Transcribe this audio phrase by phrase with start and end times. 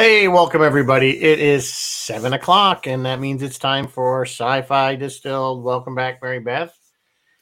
[0.00, 1.22] Hey, welcome everybody.
[1.22, 5.62] It is seven o'clock, and that means it's time for Sci-Fi Distilled.
[5.62, 6.74] Welcome back, Mary Beth.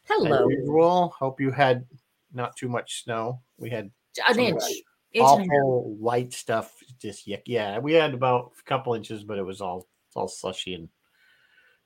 [0.08, 0.48] Hello.
[0.48, 1.86] As usual, hope you had
[2.32, 3.42] not too much snow.
[3.58, 3.92] We had
[4.26, 4.60] An inch.
[4.60, 4.82] light-
[5.12, 5.62] Inch and a half.
[5.62, 6.74] awful light stuff.
[7.00, 7.42] Just yuck.
[7.46, 9.86] Yeah, we had about a couple inches, but it was all
[10.16, 10.88] all slushy and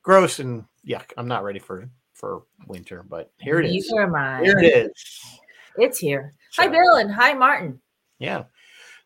[0.01, 1.11] gross and yuck.
[1.17, 3.91] I'm not ready for for winter, but here it is.
[3.91, 4.41] Neither am I.
[4.41, 5.21] Here it is.
[5.77, 6.33] It's here.
[6.55, 7.79] Hi, So- Bill, and hi, Martin.
[8.17, 8.45] Yeah.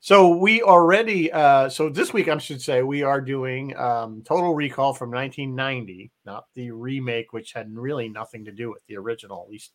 [0.07, 4.55] So we already uh so this week I should say we are doing um Total
[4.55, 9.43] Recall from 1990, not the remake which had really nothing to do with the original.
[9.43, 9.73] At least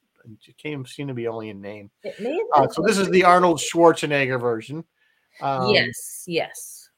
[0.48, 1.90] it came seemed to be only in name.
[2.54, 4.84] Uh, so this is the Arnold Schwarzenegger version.
[5.42, 6.88] Um, yes, yes.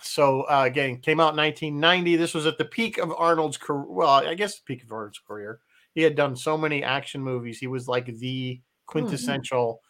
[0.00, 2.14] So uh, again, came out in 1990.
[2.14, 3.86] This was at the peak of Arnold's career.
[3.88, 5.58] Well, I guess the peak of Arnold's career.
[5.96, 7.58] He had done so many action movies.
[7.58, 9.80] He was like the quintessential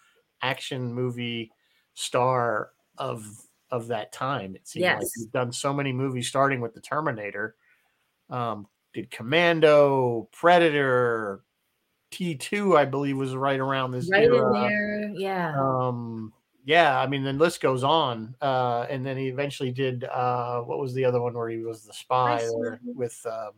[0.40, 1.50] action movie
[1.92, 3.24] star of
[3.70, 4.54] of that time.
[4.54, 5.10] It like Yes.
[5.16, 7.56] he's done so many movies, starting with the Terminator.
[8.30, 11.42] Um, did Commando, Predator,
[12.12, 14.54] T2, I believe, was right around this Right era.
[14.54, 15.08] in there.
[15.14, 15.54] Yeah.
[15.58, 16.32] Um,
[16.64, 18.36] yeah, I mean, the list goes on.
[18.40, 21.84] Uh, and then he eventually did uh, what was the other one where he was
[21.84, 22.46] the spy
[22.84, 23.50] with um,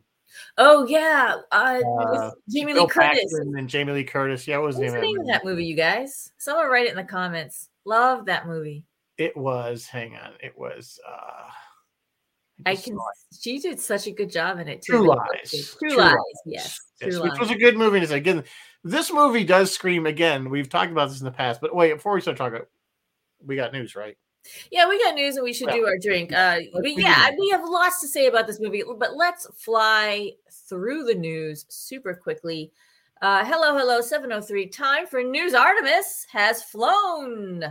[0.57, 1.35] oh, yeah.
[1.51, 3.19] Uh, uh, Jamie Bill Lee Curtis.
[3.19, 4.47] Paxton and Jamie Lee Curtis.
[4.47, 6.31] Yeah, what was What's the the name of that movie, you guys?
[6.37, 7.69] Someone write it in the comments.
[7.85, 8.83] Love that movie.
[9.17, 9.85] It was.
[9.87, 10.99] Hang on, it was.
[11.07, 11.49] Uh,
[12.65, 12.93] I can.
[12.95, 12.99] it.
[13.39, 14.93] She did such a good job in it too.
[14.93, 15.75] True Lies.
[15.79, 16.11] True, True Lies.
[16.13, 16.21] Lies.
[16.45, 16.79] Yes.
[17.01, 17.39] Yes, True which Lies.
[17.39, 17.99] was a good movie.
[17.99, 18.43] It's again,
[18.83, 20.49] this movie does scream again.
[20.49, 22.61] We've talked about this in the past, but wait, before we start talking,
[23.45, 24.17] we got news, right?
[24.71, 25.75] Yeah, we got news and we should Yeah.
[25.75, 26.31] do our drink.
[26.33, 30.31] Uh, but yeah, we have lots to say about this movie, but let's fly
[30.69, 32.71] through the news super quickly.
[33.21, 34.67] Uh, hello, hello, 703.
[34.67, 35.53] Time for news.
[35.53, 37.63] Artemis has flown.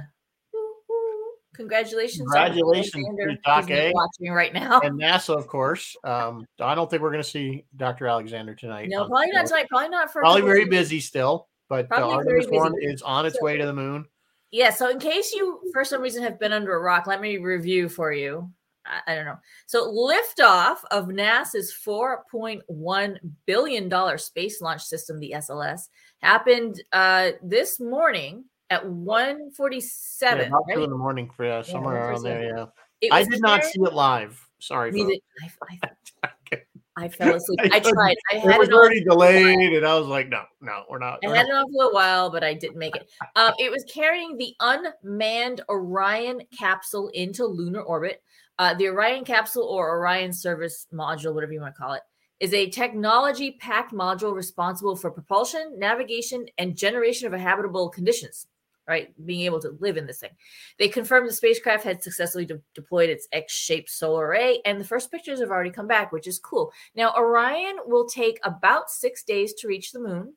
[1.57, 2.21] Congratulations.
[2.31, 3.93] Congratulations, Alexander, Doc A.
[3.93, 4.81] watching right now.
[4.81, 5.97] And NASA, of course.
[6.05, 8.07] Um, I don't think we're going to see Dr.
[8.07, 8.89] Alexander tonight.
[8.91, 9.67] No, probably not tonight.
[9.71, 13.39] Probably not for Probably very busy still, but the very Artemis one is on its
[13.39, 14.07] So- way to the moon.
[14.53, 17.39] Yeah, so in case you for some reason have been under a rock, let me
[17.39, 18.51] review for you.
[18.87, 19.39] I, I don't know.
[19.67, 23.17] So liftoff of NASA's $4.1
[23.47, 25.89] billion space launch system, the SLS,
[26.23, 30.39] happened uh this morning at 147.
[30.39, 30.85] Yeah, about two right?
[30.85, 32.69] in the morning for yeah, somewhere around there.
[33.01, 34.43] Yeah, I was did not see it live.
[34.59, 34.93] Sorry.
[34.93, 35.79] I,
[36.23, 36.31] I,
[36.99, 37.61] I fell asleep.
[37.73, 38.17] I I tried.
[38.33, 40.99] I It had was it on already delayed, and I was like, "No, no, we're
[40.99, 41.53] not." I we're had not.
[41.53, 43.09] it on for a while, but I didn't make it.
[43.37, 48.23] Um, it was carrying the unmanned Orion capsule into lunar orbit.
[48.59, 52.03] Uh, the Orion capsule or Orion service module, whatever you want to call it,
[52.41, 58.47] is a technology packed module responsible for propulsion, navigation, and generation of habitable conditions.
[58.89, 60.31] Right, being able to live in this thing.
[60.79, 65.11] They confirmed the spacecraft had successfully de- deployed its X-shaped solar array, and the first
[65.11, 66.71] pictures have already come back, which is cool.
[66.95, 70.35] Now, Orion will take about six days to reach the moon.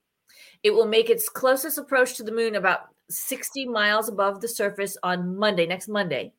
[0.64, 4.98] It will make its closest approach to the moon about 60 miles above the surface
[5.04, 6.34] on Monday, next Monday.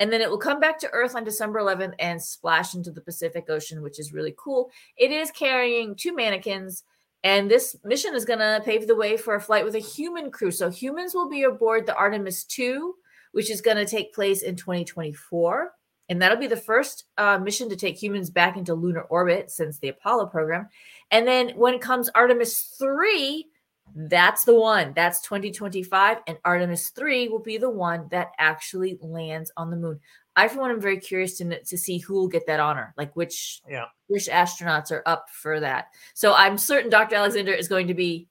[0.00, 3.00] And then it will come back to Earth on December 11th and splash into the
[3.00, 4.70] Pacific Ocean, which is really cool.
[4.96, 6.84] It is carrying two mannequins,
[7.24, 10.30] and this mission is going to pave the way for a flight with a human
[10.30, 10.50] crew.
[10.50, 12.94] So humans will be aboard the Artemis 2,
[13.32, 15.72] which is going to take place in 2024.
[16.10, 19.78] And that'll be the first uh, mission to take humans back into lunar orbit since
[19.78, 20.68] the Apollo program.
[21.10, 23.46] And then when it comes Artemis 3,
[23.94, 24.92] that's the one.
[24.94, 26.18] That's 2025.
[26.26, 30.00] And Artemis 3 will be the one that actually lands on the moon.
[30.38, 33.14] I, for one, am very curious to, to see who will get that honor, like
[33.16, 33.86] which Yeah.
[34.06, 35.86] which astronauts are up for that.
[36.14, 37.16] So I'm certain Dr.
[37.16, 38.28] Alexander is going to be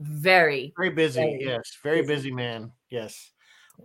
[0.00, 1.20] very Very busy.
[1.20, 2.14] Very yes, very busy.
[2.14, 2.72] busy man.
[2.88, 3.32] Yes.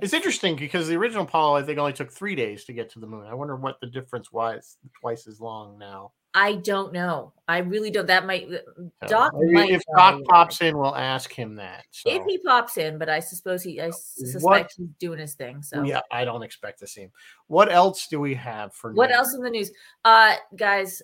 [0.02, 3.00] It's interesting because the original Apollo, I think, only took three days to get to
[3.00, 3.26] the moon.
[3.28, 4.78] I wonder what the difference was.
[5.00, 6.12] Twice as long now.
[6.36, 7.32] I don't know.
[7.48, 8.08] I really don't.
[8.08, 9.82] That might So Doc might if.
[9.96, 11.86] Doc pops in, we'll ask him that.
[11.92, 12.10] So.
[12.12, 15.64] if he pops in, but I suppose he I suspect What- he's doing his thing.
[15.64, 17.12] So Yeah, I don't expect to see him.
[17.48, 19.18] What else do we have for What news?
[19.18, 19.72] else in the news?
[20.04, 21.02] Uh guys,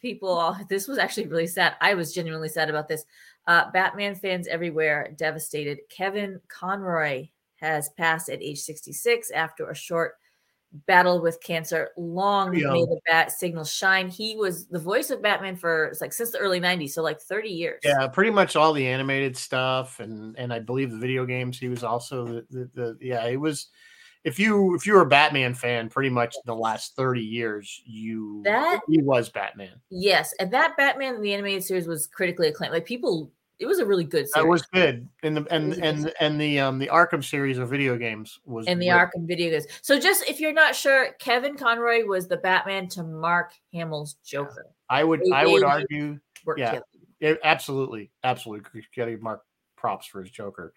[0.00, 1.74] people this was actually really sad.
[1.80, 3.04] I was genuinely sad about this.
[3.48, 5.78] Uh Batman fans everywhere devastated.
[5.88, 10.14] Kevin Conroy has passed at age 66 after a short
[10.86, 11.90] battle with cancer.
[11.96, 12.72] Long Young.
[12.72, 14.08] may the bat signal shine.
[14.08, 17.20] He was the voice of Batman for it's like since the early 90s, so like
[17.20, 17.80] 30 years.
[17.84, 21.58] Yeah, pretty much all the animated stuff, and and I believe the video games.
[21.58, 23.26] He was also the the, the yeah.
[23.26, 23.68] It was
[24.24, 28.42] if you if you were a Batman fan, pretty much the last thirty years, you
[28.44, 29.80] That he was Batman.
[29.90, 32.74] Yes, and that Batman the animated series was critically acclaimed.
[32.74, 34.32] Like people it was a really good series.
[34.34, 35.06] That was good.
[35.22, 37.96] And the and was a good and and the um the Arkham series of video
[37.96, 39.66] games was in the really- Arkham video games.
[39.82, 44.66] So just if you're not sure, Kevin Conroy was the Batman to Mark Hamill's Joker.
[44.88, 46.18] I would They I would argue
[46.56, 46.80] Yeah.
[47.20, 49.42] yeah, absolutely absolutely getting Mark
[49.76, 50.72] props for his Joker,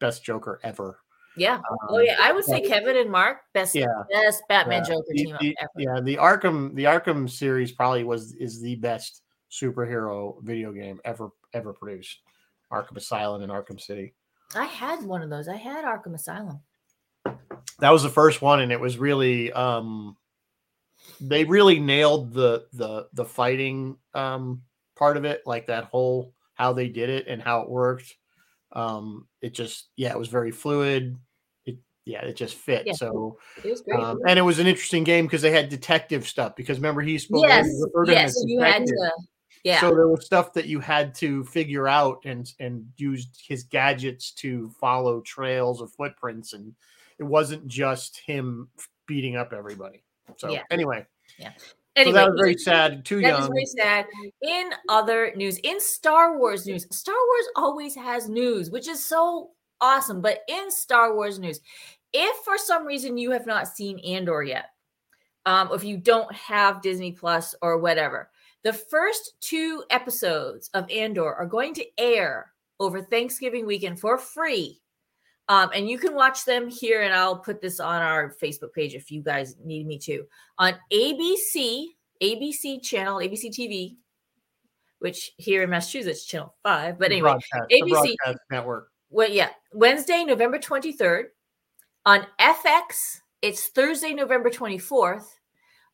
[0.00, 1.00] best Joker ever.
[1.36, 1.60] Yeah.
[1.88, 3.86] Oh Um, yeah, I would say Kevin and Mark best Yeah.
[4.10, 4.94] best Batman Yeah.
[4.94, 5.70] Joker The- team the- ever.
[5.76, 11.30] yeah, the Arkham the Arkham series probably was is the best superhero video game ever
[11.54, 12.20] ever produced.
[12.72, 14.14] Arkham Asylum and Arkham City.
[14.54, 15.48] I had one of those.
[15.48, 16.60] I had Arkham Asylum.
[17.80, 20.16] That was the first one, and it was really um
[21.20, 24.62] they really nailed the the the fighting um
[24.96, 28.14] part of it, like that whole how they did it and how it worked.
[28.72, 31.16] Um it just yeah, it was very fluid.
[31.66, 32.86] It yeah, it just fit.
[32.86, 32.94] Yeah.
[32.94, 34.00] So It was great.
[34.00, 37.18] um, and it was an interesting game because they had detective stuff because remember he
[37.18, 38.34] spoke yes, referred to him yes.
[38.44, 39.12] You had to.
[39.64, 39.80] Yeah.
[39.80, 44.30] So there was stuff that you had to figure out and and used his gadgets
[44.32, 46.74] to follow trails of footprints, and
[47.18, 48.68] it wasn't just him
[49.06, 50.02] beating up everybody.
[50.36, 50.62] So Yeah.
[50.70, 51.06] anyway,
[51.38, 51.54] anyway,
[52.04, 53.04] so that was very sad.
[53.04, 53.52] Too That is young.
[53.52, 54.06] very sad.
[54.42, 59.50] In other news, in Star Wars news, Star Wars always has news, which is so
[59.80, 60.20] awesome.
[60.20, 61.60] But in Star Wars news,
[62.12, 64.66] if for some reason you have not seen Andor yet,
[65.46, 68.30] um, if you don't have Disney Plus or whatever,
[68.68, 74.82] the first two episodes of Andor are going to air over Thanksgiving weekend for free.
[75.48, 78.94] Um, and you can watch them here, and I'll put this on our Facebook page
[78.94, 80.26] if you guys need me to
[80.58, 81.86] on ABC,
[82.22, 83.96] ABC channel, ABC TV,
[84.98, 86.98] which here in Massachusetts, channel five.
[86.98, 87.38] But anyway,
[87.72, 88.16] ABC
[88.50, 88.90] network.
[89.08, 91.28] well, yeah, Wednesday, November 23rd.
[92.04, 95.24] On FX, it's Thursday, November 24th.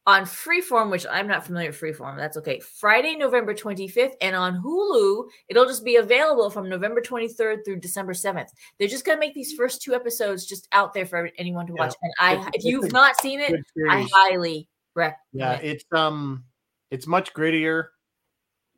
[0.07, 2.61] On Freeform, which I'm not familiar with Freeform, that's okay.
[2.61, 4.13] Friday, November 25th.
[4.21, 8.49] And on Hulu, it'll just be available from November 23rd through December 7th.
[8.79, 11.73] They're just going to make these first two episodes just out there for anyone to
[11.75, 11.85] Yeah.
[11.87, 11.95] watch.
[12.03, 13.55] And I, It's- if you've not seen it,
[13.89, 16.45] I highly recommend Yeah, it's um,
[16.91, 17.87] it's much grittier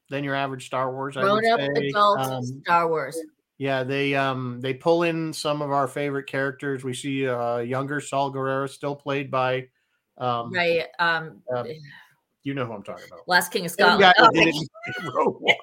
[0.08, 1.16] than your average Star Wars.
[1.16, 3.20] Grown up adult Um, Star Wars.
[3.58, 6.84] Yeah, they um they pull in some of our favorite characters.
[6.84, 9.66] We see uh younger Saw Gerrera still played by
[10.18, 10.86] um Right.
[10.98, 11.66] Um, um,
[12.42, 13.26] you know who I'm talking about.
[13.26, 14.12] Last King of Scotland.
[14.18, 14.46] Oh, that
[15.00, 15.54] in Rogue One.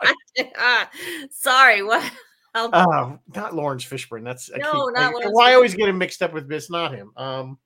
[1.31, 2.11] Sorry, what?
[2.55, 4.23] Oh, not Laurence Fishburne.
[4.23, 4.57] That's No,
[4.88, 6.69] keep- not I- Lawrence Why I always get him mixed up with this?
[6.69, 7.11] Not him.
[7.17, 7.57] Um.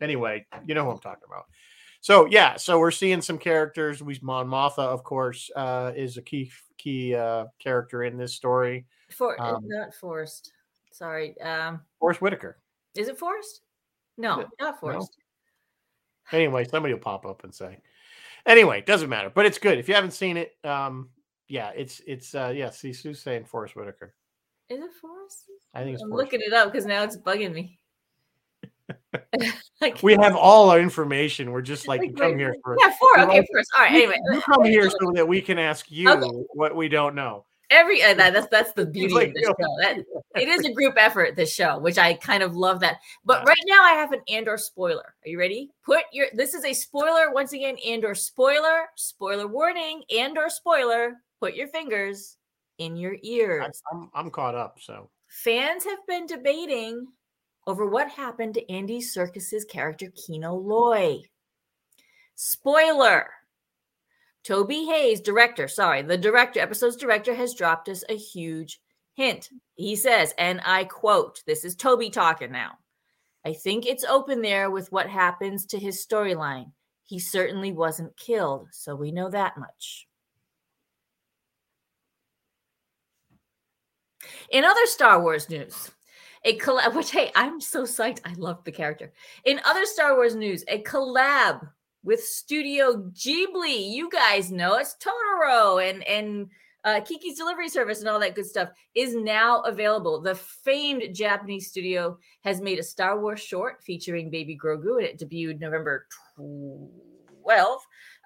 [0.00, 1.44] Anyway, you know who I'm talking about.
[2.02, 4.02] So yeah, so we're seeing some characters.
[4.02, 8.84] We Mon Mothma, of course, uh, is a key key uh, character in this story.
[9.10, 10.52] For uh, um, not Forrest.
[10.92, 11.40] Sorry.
[11.40, 12.58] Um, Forrest Whitaker.
[12.94, 13.62] is it Forrest?
[14.18, 15.16] No, not Forrest.
[16.32, 17.78] Anyway, somebody will pop up and say.
[18.46, 20.52] Anyway, doesn't matter, but it's good if you haven't seen it.
[20.64, 21.10] Um,
[21.48, 22.70] yeah, it's it's uh, yeah.
[22.70, 24.14] See, Sue's saying Forrest Whitaker.
[24.68, 25.44] Is it Forrest?
[25.74, 27.78] I think it's I'm looking it up because now it's bugging me.
[30.02, 31.52] We have all our information.
[31.52, 33.20] We're just like, like, come wait, here for yeah, four.
[33.20, 33.70] Okay, Forrest.
[33.76, 33.92] All right.
[33.94, 36.26] Anyway, you come here so that we can ask you Okay.
[36.54, 37.44] what we don't know.
[37.70, 39.54] Every uh, that, that's that's the beauty like, of this show.
[39.80, 39.98] That
[40.36, 41.34] it is a group effort.
[41.34, 42.98] This show, which I kind of love that.
[43.24, 43.48] But Yeah.
[43.48, 45.14] right now, I have an Andor spoiler.
[45.24, 45.70] Are you ready?
[45.84, 46.28] Put your.
[46.32, 47.76] This is a spoiler once again.
[47.86, 48.86] Andor spoiler.
[48.94, 50.02] Spoiler warning.
[50.16, 51.14] Andor spoiler.
[51.40, 52.36] Put your fingers
[52.78, 53.82] in your I, ears.
[53.92, 54.78] I'm I'm caught up.
[54.80, 57.06] So Fans have been debating
[57.66, 61.20] over what happened to Andy Serkis's character Kino Loy.
[62.36, 63.28] Spoiler.
[64.46, 68.80] Toby Haynes, director, sorry, the director, episode's director, has dropped us a huge
[69.14, 69.50] hint.
[69.74, 72.78] He says, and I quote, this is Toby talking now.
[73.44, 76.70] I think it's open there with what happens to his storyline.
[77.02, 80.06] He certainly wasn't killed, so we know that much.
[84.50, 85.90] In other Star Wars news,
[86.44, 88.20] a collab, which hey, I'm so psyched.
[88.24, 89.12] I love the character.
[89.44, 91.68] In other Star Wars news, a collab
[92.06, 93.90] with Studio Ghibli.
[93.90, 96.48] You guys know it's Totoro and and
[96.84, 100.20] uh, Kiki's Delivery Service and all that good stuff is now available.
[100.20, 105.18] The famed Japanese studio has made a Star Wars short featuring Baby Grogu, and it
[105.18, 106.06] debuted November
[106.38, 107.78] 12th.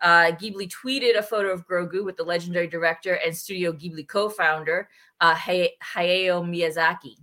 [0.03, 4.91] Uh, Ghibli tweeted a photo of Grogu with the legendary director and Studio Ghibli co-founder
[5.23, 7.17] uh, Hay- Hayao Miyazaki,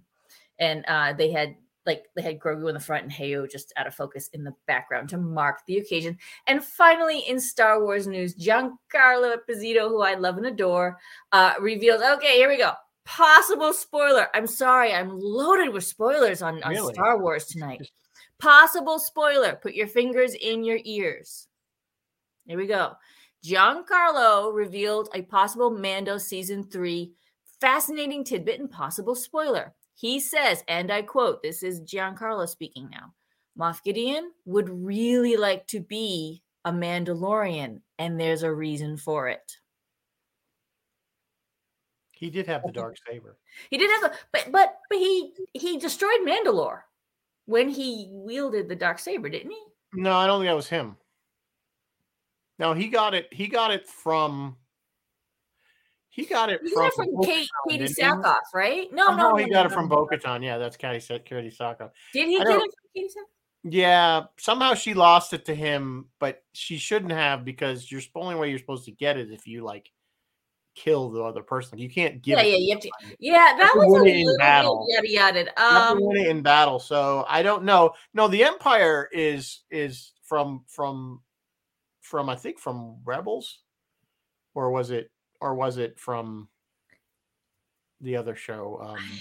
[0.60, 1.56] and uh, they had
[1.88, 4.53] like they had Grogu in the front and Hayao just out of focus in the
[4.67, 6.17] background to mark the occasion.
[6.46, 11.00] And finally, in Star Wars news, Giancarlo Esposito, who I love and adore,
[11.32, 12.01] uh, reveals.
[12.01, 12.74] Okay, here we go.
[13.06, 14.27] Possible spoiler.
[14.36, 16.94] I'm sorry, I'm loaded with spoilers on, on Really?
[16.94, 17.89] Star Wars tonight.
[18.39, 19.56] Possible spoiler.
[19.56, 21.48] Put your fingers in your ears.
[22.46, 22.94] Here we go.
[23.46, 27.13] Giancarlo revealed a possible Mando season three
[27.60, 29.74] Fascinating tidbit and possible spoiler.
[29.98, 33.16] He says, and I quote, this is Giancarlo speaking now
[33.60, 39.58] Moff Gideon would really like to be a Mandalorian, and there's a reason for it.
[42.12, 43.38] He did have the dark saber.
[43.72, 46.82] He did have a, but but but he he destroyed Mandalore
[47.46, 49.63] when he wielded the dark saber, didn't he?
[49.94, 50.98] No, I don't think that was him.
[52.60, 53.27] No, he got it.
[53.32, 54.58] He got it from.
[56.18, 57.96] He got it He from, from Kate, Katee?
[57.96, 58.92] Sackhoff, right?
[58.92, 59.98] No, no, he no, got no, it from no.
[59.98, 60.44] Bo-Katan.
[60.44, 61.92] Yeah, that's Katee Sa- Katee Sackhoff.
[62.12, 63.70] Did he get it from Katee Sackhoff?
[63.70, 68.34] Yeah, somehow she lost it to him, but she shouldn't have because you're the only
[68.34, 69.92] way you're supposed to get it if you like
[70.74, 71.78] kill the other person.
[71.78, 73.16] You can't give Yeah, it yeah, to you have to.
[73.20, 74.88] Yeah, that was a it in little battle.
[74.90, 75.40] yada yada.
[75.42, 75.46] You
[75.76, 76.80] have to Um, win it in battle.
[76.80, 77.94] So I don't know.
[78.16, 81.22] No, the Empire is is from from
[82.02, 83.60] from I think from Rebels,
[84.56, 86.50] or was it or was it from
[88.01, 88.79] the other show?
[88.82, 89.20] Um,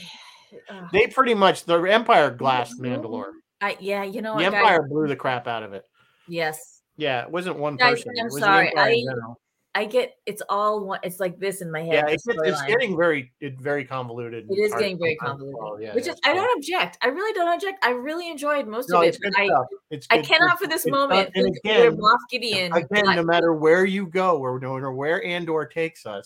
[0.70, 3.02] uh, they pretty much the Empire glassed Mhm.
[3.02, 3.32] Mandalore.
[3.60, 4.44] I, yeah, you know The?
[4.46, 5.84] Empire blew the crap out of it.
[6.28, 8.12] Yes, Yeah, it wasn't one person.
[8.20, 9.34] I'm sorry, The Empire in I-.
[9.76, 11.00] I get it's all one.
[11.02, 11.92] It's like this in my head.
[11.92, 14.46] Yeah, it's, it's, getting very it, very convoluted.
[14.48, 15.84] It is getting very convoluted.
[15.84, 16.96] Yeah, which yeah, is I don't object.
[17.02, 17.84] I really don't object.
[17.84, 19.34] I really enjoyed most No, of it's it.
[19.36, 22.72] I I cannot for this moment done- and again, Moff Gideon.
[22.72, 26.24] again, no matter where you go, or no matter where Andor takes us,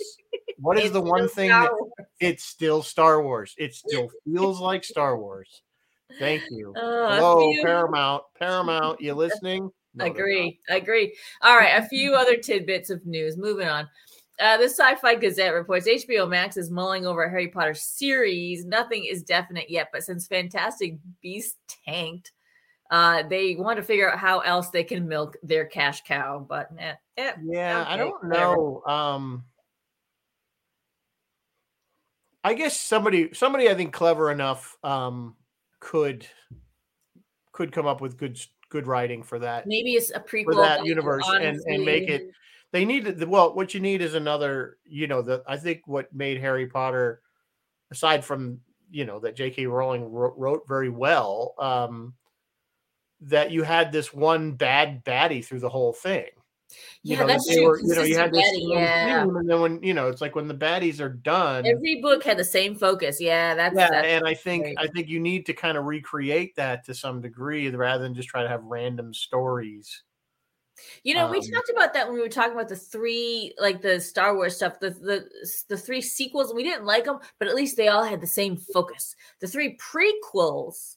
[0.58, 1.72] what is the one thing that
[2.20, 3.56] it's still Star Wars?
[3.58, 5.62] It still feels like Star Wars.
[6.20, 6.72] Thank you.
[6.76, 8.22] Uh, a Hello, Paramount.
[8.38, 9.72] Paramount, you listening?
[9.94, 10.18] No, they're not.
[10.20, 10.60] agree.
[10.68, 11.16] Agree.
[11.42, 13.36] All right, a few other tidbits of news.
[13.36, 13.88] Moving on.
[14.40, 18.64] Uh, the Sci-Fi Gazette reports HBO Max is mulling over a Harry Potter series.
[18.64, 22.32] Nothing is definite yet, but since Fantastic Beasts tanked,
[22.90, 26.44] uh, they want to figure out how else they can milk their cash cow.
[26.48, 28.56] But eh, eh, Yeah, I don't whatever.
[28.56, 28.82] know.
[28.86, 29.44] Um
[32.42, 35.36] I guess somebody somebody I think clever enough um
[35.78, 36.26] could
[37.52, 38.40] could come up with good
[38.70, 39.66] good writing for that.
[39.66, 42.30] maybe it's a prequel for that universe and- and make it-
[42.72, 46.38] They need well what you need is another, you know, the I think what made
[46.40, 47.20] Harry Potter
[47.90, 48.60] aside from,
[48.90, 49.66] you know, that J.K.
[49.66, 52.14] Rowling wrote, wrote very well, um
[53.22, 56.30] that you had this one bad baddie through the whole thing.
[57.02, 57.66] You Yeah, know, that's they true.
[57.66, 59.22] were- you know, you had this baddie, yeah.
[59.22, 61.66] and then when you know, it's like when the baddies are done.
[61.66, 63.20] Every book had the same focus.
[63.20, 64.78] Yeah, that's, yeah, that's and I think great.
[64.78, 68.28] I think you need to kind of recreate that to some degree rather than just
[68.28, 70.02] try to have random stories.
[71.02, 73.82] You know, we Um, talked about that when we were talking about the three, like
[73.82, 75.28] the Star Wars stuff, the the
[75.68, 76.54] the three sequels.
[76.54, 79.14] We didn't like them, but at least they all had the same focus.
[79.40, 80.96] The three prequels,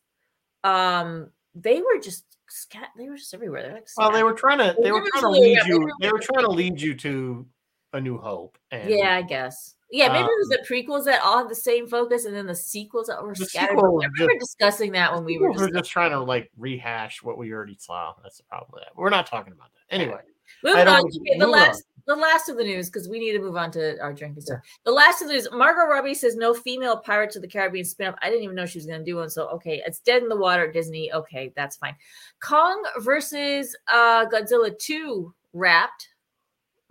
[0.64, 2.90] um, they were just scat.
[2.98, 3.62] They were just everywhere.
[3.64, 5.66] They're like Well, they were trying to They they were never trying to lead yeah,
[5.68, 5.92] you.
[6.00, 7.46] They were trying to lead you to
[7.94, 8.58] a New Hope.
[8.72, 9.76] And yeah, I guess.
[9.92, 12.48] Yeah, maybe it was Um, the prequels that all had the same focus, and then
[12.48, 13.78] the sequels that were scattered.
[13.78, 15.54] I remember just- discussing that when we were.
[15.54, 18.14] Just, just trying to like rehash what we already saw.
[18.24, 18.96] That's the problem with that.
[18.96, 20.22] We're not talking about that anyway.
[20.64, 23.40] Moving on, okay, the move last the last of the news because we need to
[23.40, 24.60] move on to our drinking stuff.
[24.84, 28.16] The last of the news: Margot Robbie says no female Pirates of the Caribbean spinoff.
[28.22, 29.30] I didn't even know she was going to do one.
[29.30, 30.72] So okay, it's dead in the water.
[30.72, 31.12] Disney.
[31.14, 31.96] Okay, that's fine.
[32.42, 36.10] Kong versus uh Godzilla two wrapped.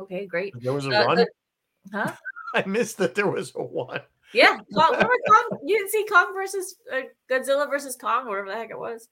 [0.01, 0.55] Okay, great.
[0.61, 1.17] There was a Uh, one.
[1.19, 1.29] the-
[1.93, 2.13] huh?
[2.55, 4.01] I missed that there was a one.
[4.35, 5.59] Yeah, Kong, Kong?
[5.65, 7.01] You didn't see Kong versus uh,
[7.31, 9.09] Godzilla versus Kong, or whatever the heck it was.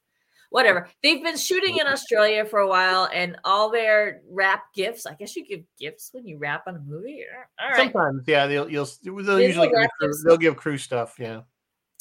[0.50, 0.88] Whatever.
[1.02, 5.07] They've been shooting in Australia for a while, and all their wrap gifts.
[5.07, 7.25] I guess you give gifts when you wrap on a movie.
[7.61, 7.92] All right.
[7.92, 11.16] Sometimes, yeah, they'll you'll they'll usually give crew, they'll give crew stuff.
[11.19, 11.42] Yeah.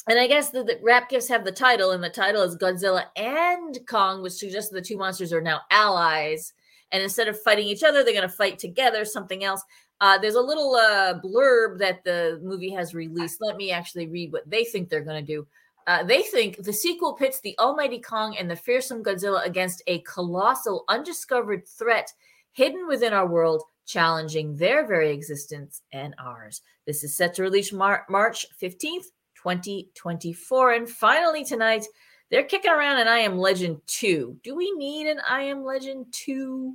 [0.08, 3.04] And I guess the, the wrap gifts have the title, and the title is Godzilla
[3.16, 6.52] and Kong, which suggests the two monsters are now allies.
[6.90, 9.62] And instead of fighting each other, they're going to fight together, something else.
[10.00, 13.40] Uh, there's a little uh, blurb that the movie has released.
[13.40, 15.46] Let me actually read what they think they're going to do.
[15.86, 20.00] Uh, they think the sequel pits the almighty Kong and the fearsome Godzilla against a
[20.00, 22.12] colossal, undiscovered threat
[22.52, 26.62] hidden within our world, challenging their very existence and ours.
[26.86, 29.06] This is set to release Mar- March 15th,
[29.36, 30.72] 2024.
[30.72, 31.86] And finally, tonight,
[32.30, 34.38] they're kicking around an I Am Legend 2.
[34.42, 36.74] Do we need an I Am Legend 2?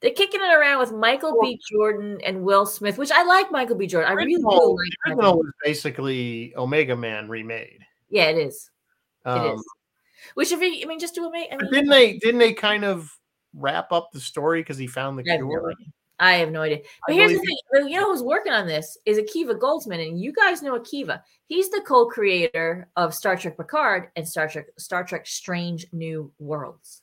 [0.00, 1.60] They're kicking it around with Michael B.
[1.70, 3.86] Jordan and Will Smith, which I like Michael B.
[3.86, 4.10] Jordan.
[4.10, 7.80] I really do like the original was basically Omega Man remade.
[8.08, 8.70] Yeah, it is.
[9.26, 9.64] It Um, is.
[10.34, 12.84] Which, if he, I mean, just do a I mean, didn't they didn't they kind
[12.84, 13.10] of
[13.54, 15.74] wrap up the story because he found the I cure?
[16.18, 16.80] I have no idea.
[17.06, 20.20] But I here's the thing: you know who's working on this is Akiva Goldsman, and
[20.20, 21.22] you guys know Akiva.
[21.46, 27.02] He's the co-creator of Star Trek Picard and Star Trek Star Trek Strange New Worlds.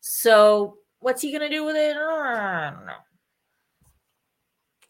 [0.00, 1.96] So what's he gonna do with it?
[1.96, 2.92] I don't know.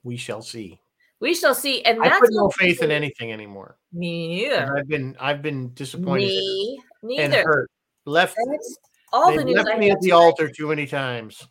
[0.05, 0.81] We shall see.
[1.21, 1.83] We shall see.
[1.83, 3.77] And I that's put no faith in anything anymore.
[3.93, 4.77] Me neither.
[4.77, 7.23] I've been I've been disappointed Me neither.
[7.25, 7.71] and hurt.
[8.07, 8.79] Left, That's
[9.13, 10.17] all the news left I me at the tonight.
[10.23, 11.49] altar too many times.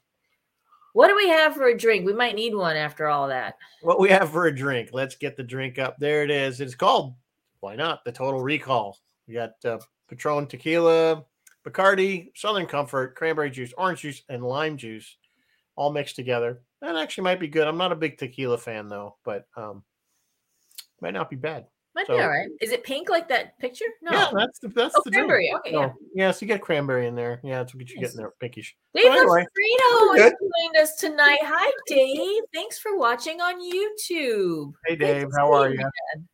[0.94, 2.06] What do we have for a drink?
[2.06, 3.56] We might need one after all that.
[3.82, 4.90] What we have for a drink?
[4.94, 5.98] Let's get the drink up.
[5.98, 6.62] There it is.
[6.62, 7.16] It's called
[7.60, 8.98] why not the Total Recall.
[9.28, 11.26] We got uh, Patron tequila,
[11.66, 15.16] Bacardi, Southern Comfort, cranberry juice, orange juice, and lime juice,
[15.76, 16.62] all mixed together.
[16.82, 17.68] That actually might be good.
[17.68, 19.84] I'm not a big tequila fan though, but um,
[21.02, 21.68] might not be bad.
[21.96, 22.50] Might So- be all right.
[22.60, 23.86] Is it pink like that picture?
[24.02, 24.12] No.
[24.12, 25.28] Yeah, that's the that's oh, the drink.
[25.30, 25.54] cranberry.
[25.58, 25.88] Okay, yeah.
[25.88, 27.40] So, yeah, so you get cranberry in there.
[27.44, 28.76] Yeah, that's what you get in there, pinkish.
[28.96, 30.22] Dave anyway, Alfredo good.
[30.24, 31.40] has joined us tonight.
[31.44, 32.42] Hi, Dave.
[32.54, 34.74] Thanks for watching on YouTube.
[34.88, 35.78] Hey Dave, to how are you, you?
[35.78, 36.28] man.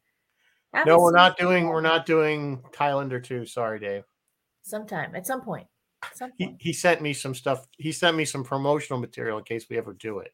[0.74, 3.46] Haven't No, we're not you in a doing we're not doing Highlander 2.
[3.46, 4.04] Sorry, Dave.
[4.70, 5.68] Sometime, at some point.
[6.04, 6.58] At some He, point.
[6.62, 7.68] he sent me some stuff.
[7.78, 10.34] He sent me some promotional material in case we ever do it.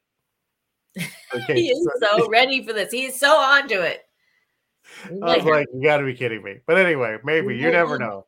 [1.34, 1.54] Okay.
[1.54, 2.90] He is so ready for this.
[2.90, 4.02] He is so onto it.
[5.10, 6.60] I was like, you got to be kidding me.
[6.66, 8.26] But anyway, maybe you never know.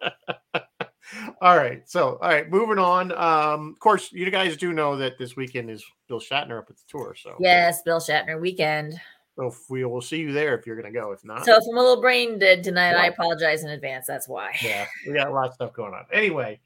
[1.40, 1.82] all right.
[1.88, 3.12] So, all right, moving on.
[3.12, 6.76] Um, of course, you guys do know that this weekend is Bill Shatner up at
[6.76, 7.14] the tour.
[7.16, 9.00] So, Yes, Bill Shatner weekend.
[9.36, 11.12] So if we will see you there if you're going to go.
[11.12, 14.06] If not, So if I'm a little brain dead tonight, I apologize in advance.
[14.06, 14.54] That's why.
[14.62, 16.04] yeah, we got a lot of stuff going on.
[16.12, 16.60] Anyway,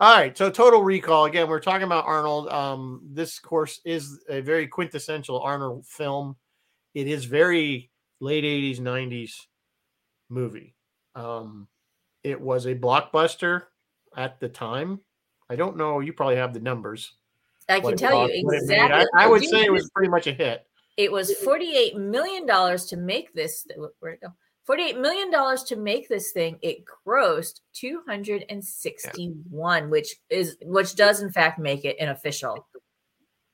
[0.00, 0.36] all right.
[0.36, 1.48] So, Total Recall again.
[1.48, 2.48] We're talking about Arnold.
[2.48, 6.36] Um, this course is a very quintessential Arnold film.
[6.94, 9.46] It is very late '80s, '90s
[10.28, 10.74] movie.
[11.14, 11.68] Um,
[12.24, 13.64] it was a blockbuster
[14.16, 15.00] at the time.
[15.50, 16.00] I don't know.
[16.00, 17.14] You probably have the numbers.
[17.68, 18.62] I can tell you what it made.
[18.62, 19.06] exactly.
[19.14, 20.67] I, I would say it was pretty much a hit.
[20.98, 23.66] It was $48 million to make this.
[24.00, 24.34] Where'd it go?
[24.68, 25.30] $48 million
[25.66, 26.58] to make this thing.
[26.60, 32.66] It grossed 261, which is which does in fact make it an official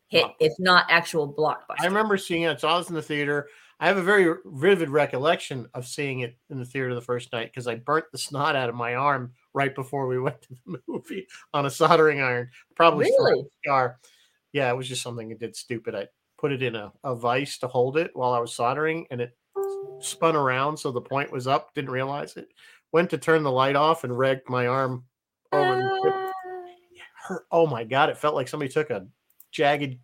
[0.08, 0.34] hit, Blockbuster.
[0.40, 1.80] if not actual blockbuster.
[1.80, 2.50] I remember seeing it.
[2.50, 3.48] I saw this in the theater.
[3.80, 7.50] I have a very vivid recollection of seeing it in the theater the first night
[7.52, 10.80] because I burnt the snot out of my arm right before we went to the
[10.88, 12.48] movie on a soldering iron.
[12.74, 13.40] Probably still Really?
[13.40, 13.98] a scar.
[14.52, 15.94] Yeah, it was just something I did stupid.
[15.94, 16.06] I
[16.38, 19.36] put it in a, a vice to hold it while I was soldering and it
[20.00, 21.74] spun around so the point was up.
[21.74, 22.48] Didn't realize it.
[22.92, 25.04] Went to turn the light off and wrecked my arm
[25.52, 26.10] over the.
[26.10, 26.30] Uh,
[27.26, 27.46] Hurt.
[27.50, 28.10] Oh my god!
[28.10, 29.06] It felt like somebody took a
[29.50, 29.98] jagged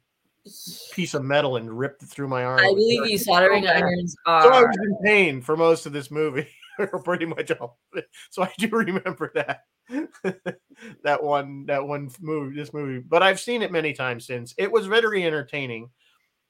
[0.93, 2.61] piece of metal and ripped it through my arm.
[2.61, 6.49] I believe you soldering irons So I was in pain for most of this movie,
[6.79, 8.09] or pretty much all of it.
[8.31, 9.65] So I do remember that
[11.03, 13.05] that one that one movie, this movie.
[13.07, 14.55] But I've seen it many times since.
[14.57, 15.91] It was very entertaining.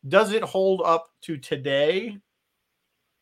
[0.08, 2.18] Does it hold up to today?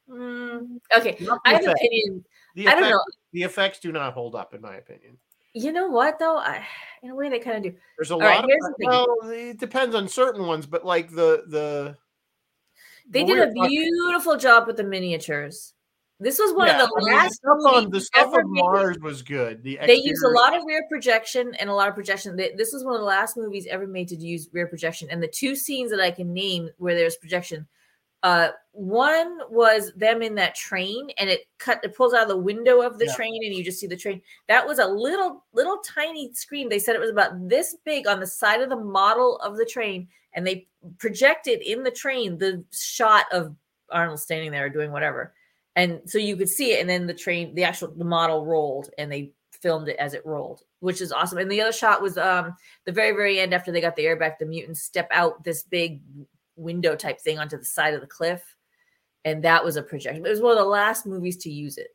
[0.09, 1.17] Mm, okay.
[1.45, 1.81] I have an effects.
[1.81, 2.25] opinion.
[2.55, 3.03] The I don't know.
[3.33, 5.19] The effects do not hold up, in my opinion.
[5.55, 6.39] You know what though?
[6.39, 6.65] I
[7.03, 7.79] in a way they kind of do.
[7.97, 11.45] There's a right, lot the of well, it depends on certain ones, but like the
[11.49, 11.97] the
[13.09, 15.75] They did a talking- beautiful job with the miniatures.
[16.21, 18.53] This was one Yeah, of the I mean, last stuff on movies the stuff on
[18.53, 19.63] made- Mars was good.
[19.63, 22.35] The They used a lot of rear projection and a lot of projection.
[22.35, 25.09] This was one of the last movies ever made to use rear projection.
[25.11, 27.69] And the two scenes that I can name where there's projection,
[28.25, 31.79] uh, one was them in that train, and it cut.
[31.85, 33.15] It pulls out of the window of the Yeah.
[33.15, 34.21] train, and you just see the train.
[34.49, 36.69] That was a little, little tiny screen.
[36.69, 39.65] They said it was about this big on the side of the model of the
[39.65, 40.67] train, and they
[40.99, 43.55] projected in the train the shot of
[43.91, 45.33] Arnold standing there doing whatever
[45.79, 48.91] and so you could see it and then the train the actual the model rolled
[48.99, 51.39] and they filmed it as it rolled which is awesome.
[51.39, 54.39] And the other shot was um the very very end after they got the airbag
[54.39, 56.03] the mutants step out this big
[56.57, 58.43] window type thing onto the side of the cliff
[59.25, 60.25] and that was a projection.
[60.25, 61.89] It was one of the last movies to use it.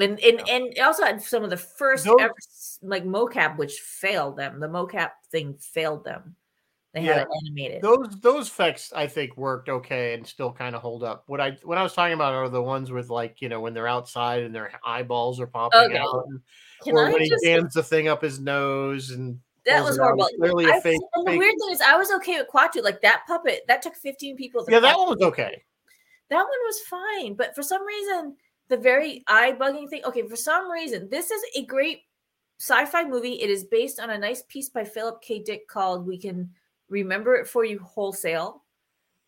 [0.00, 2.34] And and, and it also had some of the first Those- ever
[2.82, 4.58] like mocap which failed them.
[4.58, 6.36] The mocap thing failed them
[6.94, 7.22] they had Yeah.
[7.22, 11.24] it animated those those effects I think worked okay and still kind of hold up.
[11.26, 13.74] What I what I was talking about are the ones with like you know when
[13.74, 15.98] they're outside and their eyeballs are popping Okay.
[15.98, 16.40] out, and,
[16.96, 20.28] or I when he jams the thing up his nose and that was horrible.
[20.38, 21.00] Clearly a fake.
[21.14, 22.82] and the fake- weird thing is, I was okay with Kuato.
[22.82, 24.62] Like that puppet, that took 15 people.
[24.64, 25.62] the yeah, that one was okay.
[26.30, 27.34] that one was fine.
[27.34, 28.36] But for some reason,
[28.68, 30.02] the very eye bugging thing.
[30.04, 32.02] Okay, for some reason, this is a great
[32.60, 33.40] sci-fi movie.
[33.40, 35.42] It is based on a nice piece by Philip K.
[35.42, 36.50] Dick called "We Can
[36.88, 38.62] Remember It for You Wholesale."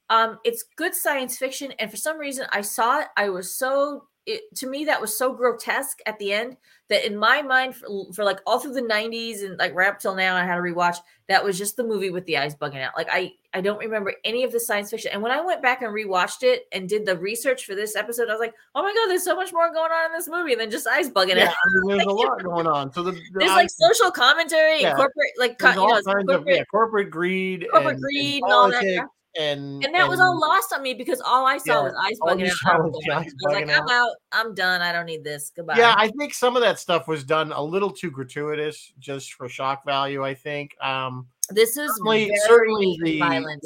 [0.08, 3.08] Um, it's good science fiction, and for some reason, I saw it.
[3.16, 6.56] I was so it, to me that was so grotesque at the end
[6.88, 9.98] that in my mind for, for like all through the 90s and like right up
[9.98, 10.96] till now i had to rewatch
[11.28, 14.12] that was just the movie with the eyes bugging out like i i don't remember
[14.24, 17.06] any of the science fiction and when i went back and rewatched it and did
[17.06, 19.72] the research for this episode i was like oh my god there's so much more
[19.72, 21.54] going on in this movie than just eyes bugging Yeah, out
[21.88, 22.92] there's a lot going on.
[22.92, 24.88] So the, the there's I- like social commentary Yeah.
[24.90, 28.02] and corporate like co- you all know kinds of corporate, yeah, corporate greed, corporate and,
[28.02, 29.06] greed and and all that.
[29.38, 32.18] And and that was all lost on me because all I saw Yeah, was eyes
[32.20, 32.82] bugging out.
[32.84, 34.10] was I was like, bugging I'm out.
[34.32, 34.80] I'm done.
[34.82, 35.52] I don't need this.
[35.54, 35.76] Goodbye.
[35.76, 39.48] Yeah, I think some of that stuff was done a little too gratuitous just for
[39.48, 40.24] shock value.
[40.24, 40.76] I think.
[40.82, 43.62] Um, this is certainly, very certainly the violent.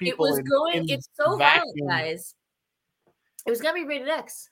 [0.00, 0.76] It was in- going.
[0.76, 2.34] in It's so vacuum- violent, guys.
[3.46, 4.50] It was gonna be rated X,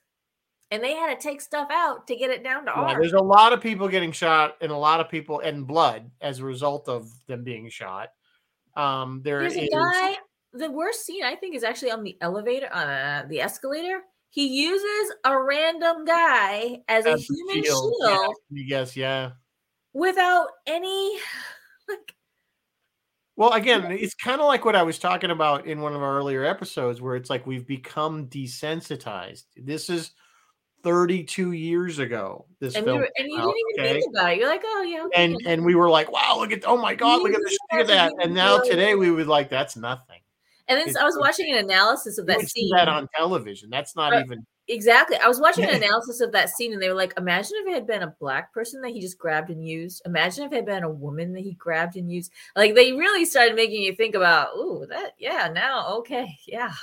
[0.69, 2.99] and they had to take stuff out to get it down to Yeah, R.
[3.01, 6.39] there's a lot of people getting shot and a lot of people and blood as
[6.39, 8.09] a result of them being shot.
[8.75, 10.17] Um, there There's a guy.
[10.53, 14.01] The worst scene I think is actually on the elevator, uh, the escalator.
[14.29, 19.31] He uses a random guy as a as the human shield, shield, Yes, yeah.
[19.93, 21.17] without any
[21.89, 22.15] like.
[23.35, 26.17] Well, again, it's kind of like what I was talking about in one of our
[26.17, 29.45] earlier episodes, where it's like we've become desensitized.
[29.55, 30.11] This is
[30.83, 32.45] 32 years ago.
[32.59, 33.93] This And, we film, were, and you out, didn't even okay?
[34.01, 34.37] think about it.
[34.39, 36.93] You're like, oh yeah, okay, and and we were like, wow, look at oh my
[36.95, 38.13] god, look at this, look at that.
[38.21, 40.19] And now today we would like that's nothing.
[40.67, 42.69] And then I was watching an analysis of that scene.
[42.75, 43.69] that on television.
[43.69, 44.25] That's not Right.
[44.25, 45.17] even exactly.
[45.17, 47.73] I was watching an analysis of that scene, and they were like, "Imagine if it
[47.73, 50.01] had been a black person that he just grabbed and used.
[50.05, 52.31] Imagine if it had been a woman that he grabbed and used.
[52.55, 56.73] Like they really started making you think about, oh, that yeah, now okay, yeah."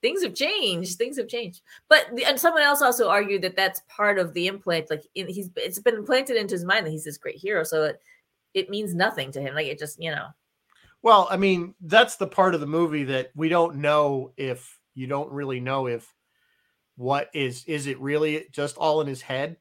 [0.00, 0.98] Things have changed.
[0.98, 1.62] Things have changed.
[1.88, 4.90] But the, and someone else also argued that that's part of the implant.
[4.90, 7.62] Like in, he's, it's been implanted into his mind that he's this great hero.
[7.62, 8.00] So it,
[8.52, 9.54] it means nothing to him.
[9.54, 10.26] Like it just, you know,
[11.02, 15.06] Well, I mean, that's the part of the movie that we don't know if you
[15.06, 16.12] don't really know if
[16.96, 19.56] what is is it really just all in his head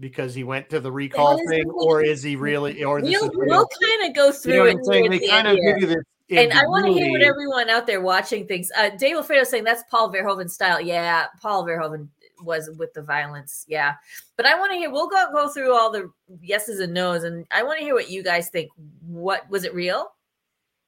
[0.00, 3.30] because he went to the recall is thing, or is he really, or this we'll,
[3.34, 4.70] we'll kind of go through You know it.
[4.72, 5.10] I'm saying?
[5.10, 6.04] They the kind of give you this.
[6.30, 8.70] and I want to hear what everyone out there watching thinks.
[8.76, 10.80] Uh, Dave Alfredo saying that's Paul Verhoeven style.
[10.80, 12.08] Yeah, Paul Verhoeven
[12.42, 13.64] was with the violence.
[13.68, 13.94] Yeah,
[14.36, 14.90] but I want to hear.
[14.90, 18.10] We'll go go through all the yeses and nos, and I want to hear what
[18.10, 18.70] you guys think.
[19.06, 20.08] What was it real,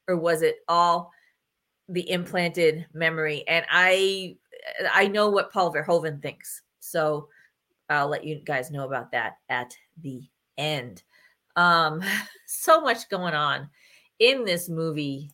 [0.07, 1.11] or was it all
[1.89, 3.43] the implanted memory?
[3.47, 4.37] And I
[4.93, 7.29] I know what Paul Verhoeven thinks, so
[7.89, 10.21] I'll let you guys know about that at the
[10.57, 11.03] end.
[11.55, 12.01] Um,
[12.47, 13.69] so much going on
[14.19, 15.31] in this movie.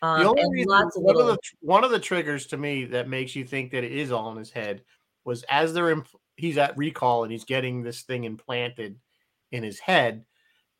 [0.00, 2.56] Um, the only reason, lots of one, little, of the, one of the triggers to
[2.56, 4.82] me that makes you think that it is all in his head
[5.24, 6.02] was as they're
[6.36, 8.98] he's at recall and he's getting this thing implanted
[9.52, 10.24] in his head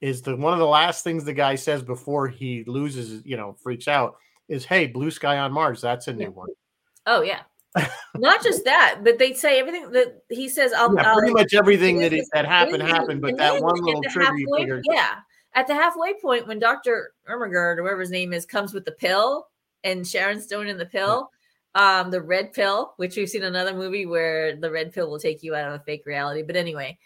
[0.02, 3.56] is the one of the last things the guy says before he loses you know
[3.62, 4.16] freaks out
[4.48, 6.28] is hey blue sky on mars that's a new Yeah.
[6.28, 6.48] one
[7.06, 7.40] oh yeah,
[8.16, 10.72] not just that, but they say everything that he says.
[10.72, 14.02] I'll, yeah, I'll pretty much everything that, is that happened happened but that one little
[14.02, 15.14] the trigger you figured yeah,
[15.54, 18.92] at the halfway point when Doctor Ermagerd or whatever his name is comes with the
[18.92, 19.48] pill
[19.84, 21.30] and Sharon Stone in the pill.
[21.74, 25.42] Um, the red pill, which we've seen another movie where the red pill will take
[25.42, 26.42] you out of a fake reality.
[26.42, 26.98] But anyway,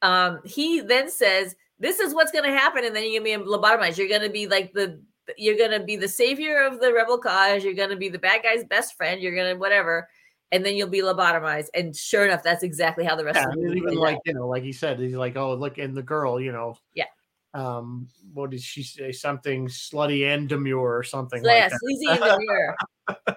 [0.00, 3.44] um, he then says, "This is what's going to happen," and then you're going to
[3.44, 3.98] be lobotomized.
[3.98, 5.02] You're going to be like the
[5.36, 7.62] you're going to be the savior of the rebel cause.
[7.62, 9.20] You're going to be the bad guy's best friend.
[9.20, 10.08] You're going to whatever,
[10.50, 11.66] and then you'll be lobotomized.
[11.74, 14.22] And sure enough, that's exactly how the rest yeah, of the movie even like out.
[14.24, 17.04] you know like he said he's like oh look and the girl you know Yeah.
[17.54, 21.78] um what did she say something slutty and demure or something So, like yeah, that
[21.80, 22.76] sleazy and demure.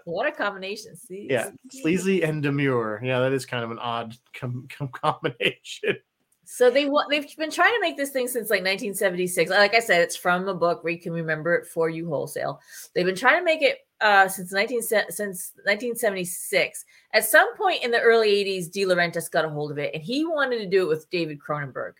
[0.06, 0.96] what a combination!
[0.96, 3.02] See, Yeah, sleazy and demure.
[3.04, 5.98] Yeah, that is kind of an odd com- com- combination.
[6.46, 9.50] So they they've been trying to make this thing since like 1976.
[9.50, 12.62] Like I said, it's from a book where you can remember it for you wholesale.
[12.94, 16.86] They've been trying to make it uh, since 19 since 1976.
[17.14, 20.04] At some point in the early 80s, De Laurentiis got a hold of it, and
[20.04, 21.94] he wanted to do it with David Cronenberg.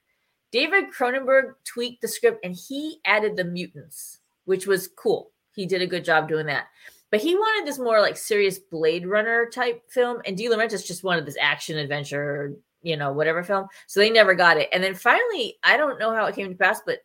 [0.52, 5.32] David Cronenberg tweaked the script, and he added the mutants, which was cool.
[5.54, 6.68] He did a good job doing that.
[7.12, 11.04] But he wanted this more like serious Blade Runner type film, and De Laurentiis just
[11.04, 12.54] wanted this action adventure,
[12.86, 13.68] you know, whatever film.
[13.88, 14.70] So they never got it.
[14.72, 17.00] And then finally, I don't know how it came to pass, but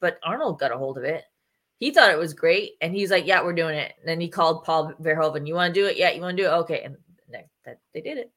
[0.00, 1.24] but Arnold got a hold of it.
[1.78, 4.28] He thought it was great, and he's like, "Yeah, we're doing it." And then he
[4.28, 5.46] called Paul Verhoeven.
[5.46, 5.96] You want to do it?
[5.96, 6.52] Yeah, you want to do it?
[6.52, 6.96] Okay, and
[7.30, 8.30] that, that they did it.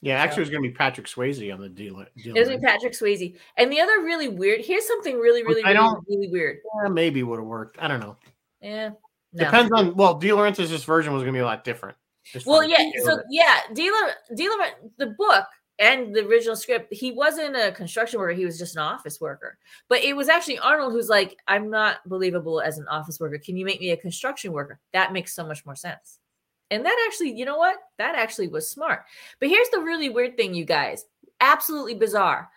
[0.00, 2.04] Yeah, actually, it was going to be Patrick Swayze on the deal.
[2.16, 3.36] deal It was Patrick Swayze.
[3.56, 4.60] And the other really weird.
[4.60, 6.58] Here's something really, really, I really, don't- really weird.
[6.82, 7.78] Yeah, maybe would have worked.
[7.80, 8.16] I don't know.
[8.60, 8.90] Yeah.
[9.32, 9.44] No.
[9.44, 9.94] Depends on.
[9.94, 11.96] Well, De Laurentiis' version was going to be a lot different.
[12.32, 12.90] Just Well, yeah.
[13.02, 14.56] So yeah, dealer, dealer,
[14.98, 15.46] the book
[15.78, 16.92] and the original script.
[16.92, 18.34] He wasn't a construction worker.
[18.34, 19.58] He was just an office worker.
[19.88, 23.38] But it was actually Arnold who's like, "I'm not believable as an office worker.
[23.38, 26.18] Can you make me a construction worker?" That makes so much more sense.
[26.70, 27.76] And that actually, you know what?
[27.98, 29.04] That actually was smart.
[29.38, 31.04] But here's the really weird thing, you guys.
[31.40, 32.50] Absolutely bizarre.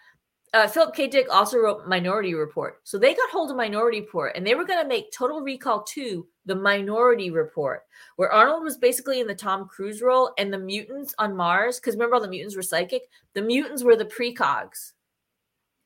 [0.53, 1.07] Uh, Philip K.
[1.07, 2.79] Dick also wrote Minority Report.
[2.83, 5.83] So they got hold of Minority Report and they were going to make Total Recall
[5.83, 7.83] 2 the Minority Report,
[8.15, 11.79] where Arnold was basically in the Tom Cruise role and the mutants on Mars.
[11.79, 13.03] Because remember, all the mutants were psychic?
[13.33, 14.93] The mutants were the precogs.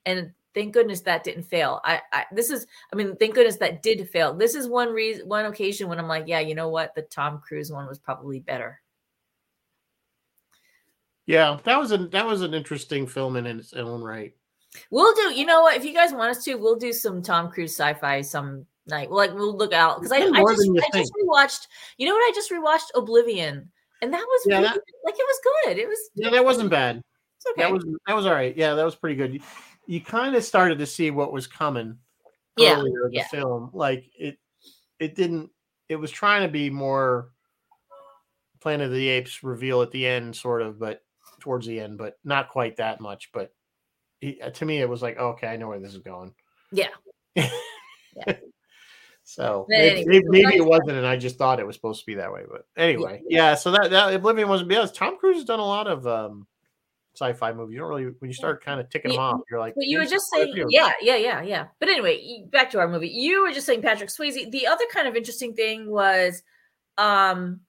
[0.05, 1.81] And thank goodness that didn't fail.
[1.83, 4.33] I, I this is I mean thank goodness that did fail.
[4.33, 6.95] This is one reason one occasion when I'm like, yeah, you know what?
[6.95, 8.81] The Tom Cruise one was probably better.
[11.25, 14.33] Yeah, that was an that was an interesting film in its own right.
[14.89, 15.75] We'll do, you know what?
[15.75, 19.09] If you guys want us to, we'll do some Tom Cruise sci-fi some night.
[19.09, 21.67] Well, like we'll look out because I, I, just, I just rewatched.
[21.97, 22.21] You know what?
[22.21, 24.73] I just rewatched Oblivion, and that was yeah, that,
[25.05, 25.77] like it was good.
[25.77, 27.01] It was yeah, that wasn't bad.
[27.37, 27.63] It's okay.
[27.63, 28.55] That was that was all right.
[28.55, 29.33] Yeah, that was pretty good.
[29.33, 29.41] You,
[29.87, 31.97] you kind of started to see what was coming
[32.57, 33.23] yeah, earlier in yeah.
[33.23, 33.71] the film.
[33.73, 34.37] Like it,
[34.99, 35.49] it didn't.
[35.89, 37.31] It was trying to be more
[38.61, 41.01] Planet of the Apes reveal at the end, sort of, but
[41.39, 43.31] towards the end, but not quite that much.
[43.33, 43.51] But
[44.19, 46.33] he, uh, to me, it was like, oh, okay, I know where this is going.
[46.71, 46.89] Yeah.
[47.35, 48.35] yeah.
[49.31, 52.15] So maybe, anyway, maybe, it wasn't, and I just thought it was supposed to be
[52.15, 52.43] that way.
[52.51, 53.51] But anyway, yeah.
[53.51, 56.45] yeah so that, that Oblivion wasn't because Tom Cruise has done a lot of um,
[57.15, 57.75] sci-fi movies.
[57.75, 59.75] You don't really when you start kind of ticking yeah, them off, you're like.
[59.75, 61.67] But you were just saying, yeah, yeah, yeah, yeah.
[61.79, 63.07] But anyway, back to our movie.
[63.07, 64.51] You were just saying Patrick Swayze.
[64.51, 66.43] The other kind of interesting thing was,
[66.97, 67.61] um,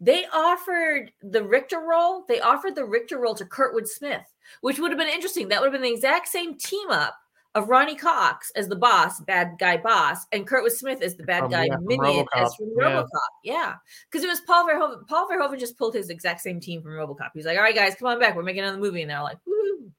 [0.00, 2.24] they offered the Richter role.
[2.28, 4.24] They offered the Richter role to Kurtwood Smith,
[4.62, 5.48] which would have been interesting.
[5.48, 7.19] That would have been the exact same team up
[7.54, 11.50] of Ronny Cox as the boss, bad guy boss, and Kurtwood Smith as the bad
[11.50, 13.08] guy yeah, minion from as from RoboCop.
[13.44, 13.74] Yeah,
[14.10, 14.28] because yeah.
[14.28, 15.06] it was Paul Verhoeven.
[15.08, 17.30] Paul Verhoeven just pulled his exact same team from RoboCop.
[17.34, 18.36] He's like, "All right, guys, come on back.
[18.36, 19.90] We're making another movie," and they're like, "Woo!"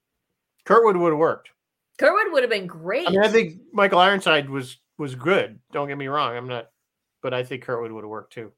[0.65, 1.49] Kurtwood would have worked.
[1.99, 3.07] Kurtwood would have been great.
[3.07, 5.59] I mean, I think Michael Ironside was was good.
[5.73, 6.35] Don't get me wrong.
[6.35, 6.69] I'm not,
[7.21, 8.51] but I think Kurtwood would have worked too.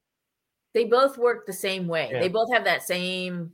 [0.72, 2.10] They both work the same way.
[2.12, 2.20] Yeah.
[2.20, 3.52] They both have that same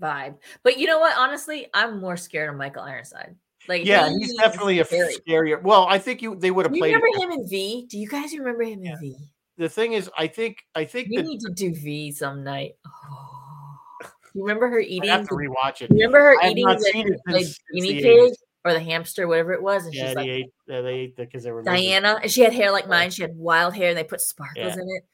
[0.00, 0.36] vibe.
[0.62, 1.16] But you know what?
[1.16, 3.36] Honestly, I'm more scared of Michael Ironside.
[3.68, 5.14] Like, yeah, he's, he's definitely scary.
[5.14, 5.62] a scarier.
[5.62, 6.94] Well, I think you they would have played.
[6.94, 7.86] Remember him in V?
[7.88, 8.92] Do you guys remember him yeah.
[8.92, 9.16] in V?
[9.58, 12.72] The thing is, I think I think we need to do V some night.
[12.86, 13.32] Oh.
[14.34, 15.08] You remember her eating?
[15.08, 15.88] I have to rewatch it.
[15.88, 18.34] Remember her I eating the guinea pig
[18.66, 21.16] or the hamster, whatever it was, and yeah, she's they like, ate, yeah, they ate
[21.16, 23.08] because the, they were Diana, and she had hair like mine.
[23.08, 24.72] She had wild hair, and they put sparkles yeah.
[24.74, 25.04] in it.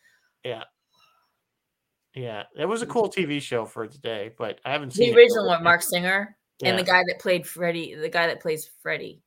[0.45, 0.65] Yeah.
[2.15, 5.47] Yeah, it was a cool TV show for today, but I haven't seen the original
[5.47, 5.63] one.
[5.63, 6.71] Marc Singer yeah.
[6.71, 9.21] and the guy that played Freddy, the guy that plays Freddy,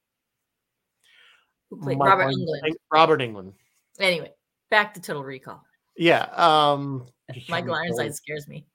[1.69, 2.73] who played Robert Englund.
[2.91, 3.53] Robert Englund.
[3.99, 4.31] Anyway,
[4.69, 5.63] back to Total Recall.
[5.97, 7.05] Yeah, um,
[7.49, 8.65] Michael Ironside scares me.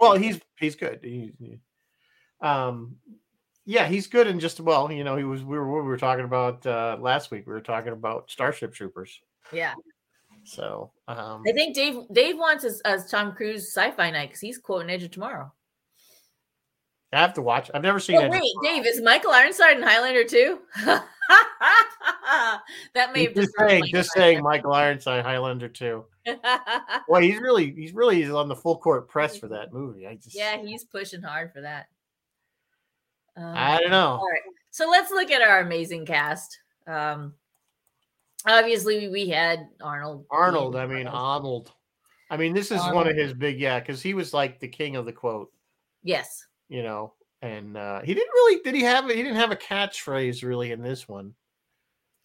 [0.00, 1.00] well, he's he's good.
[1.02, 1.58] He, he,
[2.40, 2.96] um,
[3.64, 6.24] yeah, he's good and just well, you know, he was we were we were talking
[6.24, 7.46] about uh last week.
[7.46, 9.20] We were talking about Starship Troopers.
[9.52, 9.74] Yeah.
[10.44, 14.58] So um, I think Dave Dave wants us as Tom Cruise sci-fi night because he's
[14.58, 15.52] quoting Edge of Tomorrow.
[17.16, 17.70] I have to watch.
[17.72, 18.30] I've never seen oh, it.
[18.30, 20.60] Wait, Dave, is Michael Ironside in Highlander too?
[22.94, 26.04] that may have just saying, just saying, Michael Ironside Highlander too.
[27.08, 30.06] well, he's really, he's really he's on the full court press for that movie.
[30.06, 31.86] I just, yeah, he's pushing hard for that.
[33.36, 34.18] Um, I don't know.
[34.20, 36.58] All right, so let's look at our amazing cast.
[36.86, 37.34] Um,
[38.46, 40.26] obviously we had Arnold.
[40.30, 41.72] Arnold, I mean Arnold.
[42.30, 42.94] I mean, this is Arnold.
[42.94, 45.52] one of his big, yeah, because he was like the king of the quote.
[46.02, 46.46] Yes.
[46.68, 50.42] You know, and uh he didn't really did he have he didn't have a catchphrase
[50.42, 51.34] really in this one.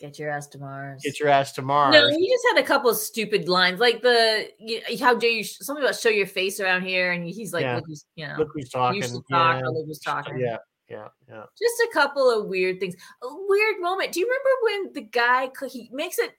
[0.02, 1.04] Get your ass to Mars.
[1.04, 1.94] Get your ass to Mars.
[1.94, 5.44] No, he just had a couple of stupid lines, like the you, how dare you
[5.44, 7.76] something about show your face around here, and he's like, yeah.
[7.76, 9.02] look who's you know, look who's talking.
[9.04, 9.68] talk, yeah.
[9.68, 10.40] look who's talking.
[10.40, 10.58] Yeah,
[10.90, 11.44] yeah, yeah.
[11.56, 12.96] Just a couple of weird things.
[13.22, 14.12] A weird moment.
[14.12, 16.32] Do you remember when the guy he makes it?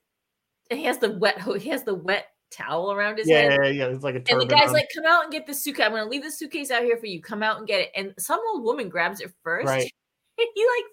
[0.69, 1.41] He has the wet.
[1.61, 3.59] He has the wet towel around his yeah, head.
[3.63, 4.23] Yeah, yeah, it's like a.
[4.31, 4.75] And the guy's on.
[4.75, 5.85] like, "Come out and get the suitcase.
[5.85, 7.23] I'm going to leave the suitcase out here for you.
[7.23, 9.67] Come out and get it." And some old woman grabs it first.
[9.67, 9.93] Right.
[10.39, 10.85] And he like,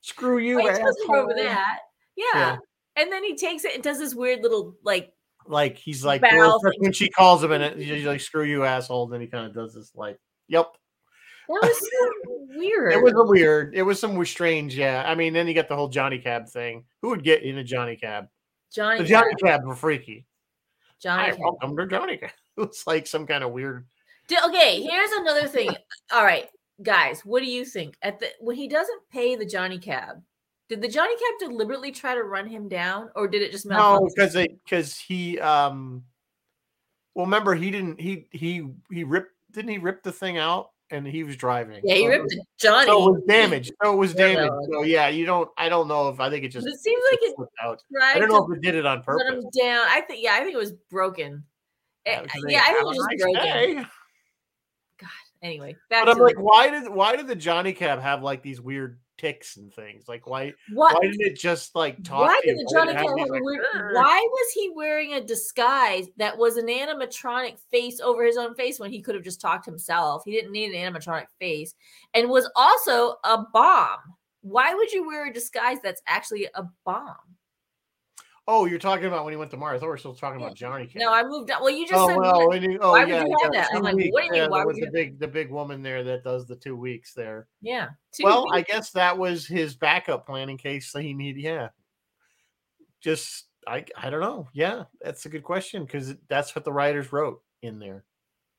[0.00, 0.60] screw you.
[0.60, 1.78] over that.
[2.16, 2.24] Yeah.
[2.34, 2.56] yeah.
[2.94, 5.12] And then he takes it and does this weird little like.
[5.44, 9.20] Like he's like when she calls him and he's like, "Screw you, asshole." And then
[9.20, 10.68] he kind of does this like, "Yep."
[11.48, 12.92] That was so weird.
[12.92, 13.74] It was a weird.
[13.74, 14.76] It was some strange.
[14.76, 15.02] Yeah.
[15.06, 16.84] I mean, then you got the whole Johnny Cab thing.
[17.02, 18.28] Who would get in a Johnny Cab?
[18.74, 18.98] Johnny.
[18.98, 20.26] The Johnny Cab were freaky.
[21.00, 21.30] Johnny.
[21.30, 22.20] Hi, welcome to Johnny
[22.58, 23.86] It's like some kind of weird.
[24.46, 25.70] Okay, here's another thing.
[26.12, 26.48] All right,
[26.82, 27.96] guys, what do you think?
[28.02, 30.22] At the when he doesn't pay the Johnny Cab,
[30.68, 34.08] did the Johnny Cab deliberately try to run him down, or did it just no?
[34.14, 36.04] Because because he um.
[37.14, 41.06] Well, remember he didn't he he he ripped didn't he rip the thing out and
[41.06, 41.80] he was driving.
[41.84, 42.86] Yeah, he so ripped Johnny.
[42.86, 43.72] So it was damaged.
[43.82, 44.52] So it was damaged.
[44.70, 45.48] So yeah, you don't.
[45.56, 46.66] I don't know if I think it just.
[46.66, 47.82] it seems like it out.
[48.02, 49.24] I don't know if it did it on purpose.
[49.26, 49.86] Let him down.
[49.88, 50.22] I think.
[50.22, 51.44] Yeah, I think it was broken.
[52.06, 53.42] Yeah, it, yeah I think it was just broken.
[53.42, 53.74] Day.
[54.98, 55.08] God.
[55.42, 58.60] Anyway, but I'm like, the- why did why did the Johnny Cab have like these
[58.60, 60.08] weird ticks and things.
[60.08, 60.94] Like why what?
[60.94, 62.26] why didn't it just like talk?
[62.26, 66.68] Why did the Johnny like, weird, why was he wearing a disguise that was an
[66.68, 70.22] animatronic face over his own face when he could have just talked himself?
[70.24, 71.74] He didn't need an animatronic face
[72.14, 73.98] and was also a bomb.
[74.40, 77.16] why would you wear a disguise that's actually a bomb?
[78.50, 79.74] Oh, you're talking about when he went to Mars.
[79.74, 80.86] Oh, I thought we are still talking about Johnny.
[80.86, 80.96] Cash.
[80.96, 81.60] No, I moved on.
[81.60, 83.60] Well, you just oh, said well, when you, oh, why yeah, would you have yeah,
[83.60, 83.70] that?
[83.74, 84.08] I'm like, weeks.
[84.10, 84.40] what do you mean?
[84.40, 84.86] Yeah, Why would was you?
[84.86, 87.46] the big the big woman there that does the two weeks there.
[87.60, 87.88] Yeah.
[88.10, 91.42] two well, I guess that was his backup plan in case he needed.
[91.42, 91.68] Yeah,
[93.02, 94.48] just I I don't know.
[94.54, 98.06] Yeah, that's a good question because that's what the writers wrote in there.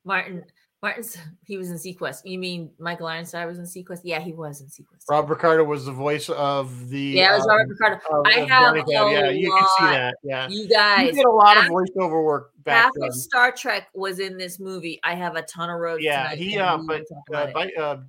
[0.06, 0.43] Martin.
[0.81, 2.21] Martin's he was in seaQuest.
[2.23, 4.01] You mean Michael Ironside was in seaQuest?
[4.03, 5.09] Yeah, he was in seaQuest.
[5.09, 6.99] Rob Picardo was the voice of the.
[6.99, 7.95] yeah, it was um, Robert Picardo.
[8.11, 10.15] of- I of have a Yeah, you can see that.
[10.23, 13.09] Yeah, You guys you did a lot of voiceover work back half then.
[13.09, 14.99] of Star Trek was in this movie.
[15.03, 16.03] I have a ton of roads.
[16.03, 18.01] Yeah, he, uh, but, Uh, by, uh,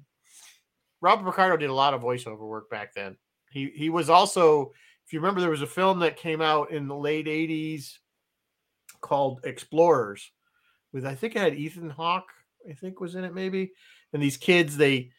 [1.00, 3.16] Robert Picardo did a lot of voiceover work back then.
[3.50, 4.70] He he was also,
[5.06, 7.98] if you remember, there was a film that came out in the late '80s
[9.00, 10.30] called Explorers,
[10.92, 12.30] with I think it had Ethan Hawke.
[12.68, 13.72] I think was in it maybe,
[14.12, 15.10] and these kids they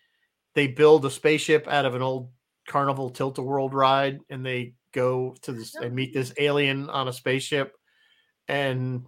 [0.53, 2.29] they build a spaceship out of an old
[2.67, 7.75] carnival Tilt-A-Whirl ride, and they go to this and meet this alien on a spaceship,
[8.47, 9.05] and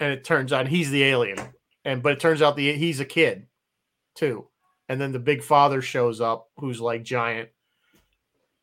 [0.00, 1.38] and it turns out he's the alien,
[1.84, 3.46] and but it turns out the he's a kid
[4.14, 4.48] too,
[4.88, 7.48] and then the big father shows up who's like giant.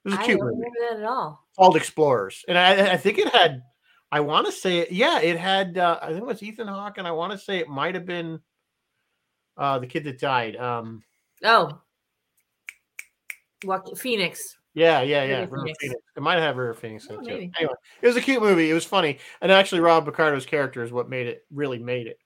[0.05, 1.47] It was a I cute don't movie remember that at all.
[1.57, 3.61] called Explorers, and I, I think it had.
[4.11, 4.91] I want to say it.
[4.91, 5.77] Yeah, it had.
[5.77, 8.05] Uh, I think it was Ethan Hawke, and I want to say it might have
[8.05, 8.39] been
[9.57, 10.55] uh, the kid that died.
[10.55, 11.03] Um,
[11.43, 11.79] Oh,
[13.63, 14.57] Joaquin Phoenix.
[14.73, 15.45] yeah, yeah, yeah.
[15.45, 15.77] Phoenix.
[15.81, 16.01] Phoenix.
[16.15, 17.29] It might have River Phoenix in Oh, it too.
[17.31, 17.51] maybe.
[17.57, 18.69] Anyway, it was a cute movie.
[18.69, 22.17] It was funny, and actually, Rob Picardo's character is what made it really made it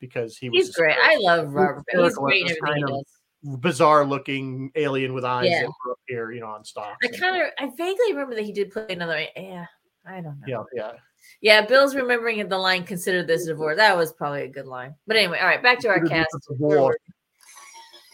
[0.00, 0.96] because he was He's great.
[1.00, 1.84] I love Robert.
[1.90, 3.04] He's great in at this everything he kind
[3.52, 5.60] of bizarre looking alien with eyes Yeah.
[5.62, 6.96] that were up here, you know, on stalks.
[7.04, 9.24] I kind of, I vaguely remember that he did play another.
[9.36, 9.66] Yeah,
[10.06, 10.46] I don't know.
[10.46, 10.92] yeah, yeah.
[11.40, 14.94] Yeah, Bill's remembering the line "Consider this a divorce." That was probably a good line.
[15.06, 16.28] But anyway, all right, back to our cast.
[16.32, 16.96] this a divorce.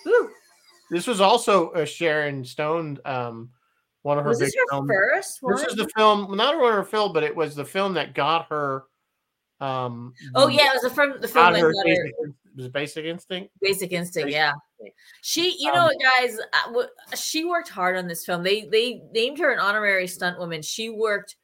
[0.04, 0.30] Woo.
[0.90, 3.50] This was also a Sharon Stone, um,
[4.02, 4.88] one of her Was big films.
[4.90, 5.56] first one?
[5.56, 8.84] This is the film, not her film, but it was the film that got her.
[9.60, 11.14] Um, oh yeah, it was the film.
[11.20, 13.50] The film that her got her basic, was it Basic Instinct.
[13.62, 14.26] Basic Instinct.
[14.26, 14.98] Basic Yeah, Instinct.
[15.22, 15.56] she.
[15.58, 16.38] You Um, know what, guys?
[16.52, 18.42] uh, She worked hard on this film.
[18.42, 20.60] They they named her an honorary stunt woman.
[20.60, 21.36] She worked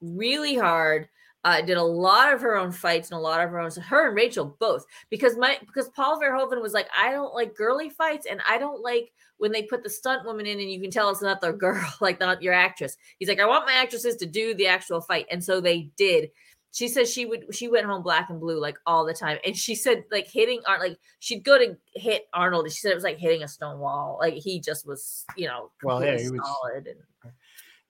[0.00, 1.08] really hard.
[1.44, 3.70] Uh, did a lot of her own fights and a lot of her own.
[3.70, 7.88] Her and Rachel both because my because Paul Verhoeven was like, I don't like girly
[7.90, 10.90] fights and I don't like when they put the stunt woman in and you can
[10.90, 12.96] tell it's not their girl, like not your actress.
[13.18, 16.30] He's like, I want my actresses to do the actual fight, and so they did.
[16.72, 19.56] She says she would she went home black and blue like all the time, and
[19.56, 22.96] she said like hitting Ar like she'd go to hit Arnold, and she said it
[22.96, 24.18] was like hitting a stone wall.
[24.20, 27.32] Like he just was, you know, Well, yeah, he was- solid and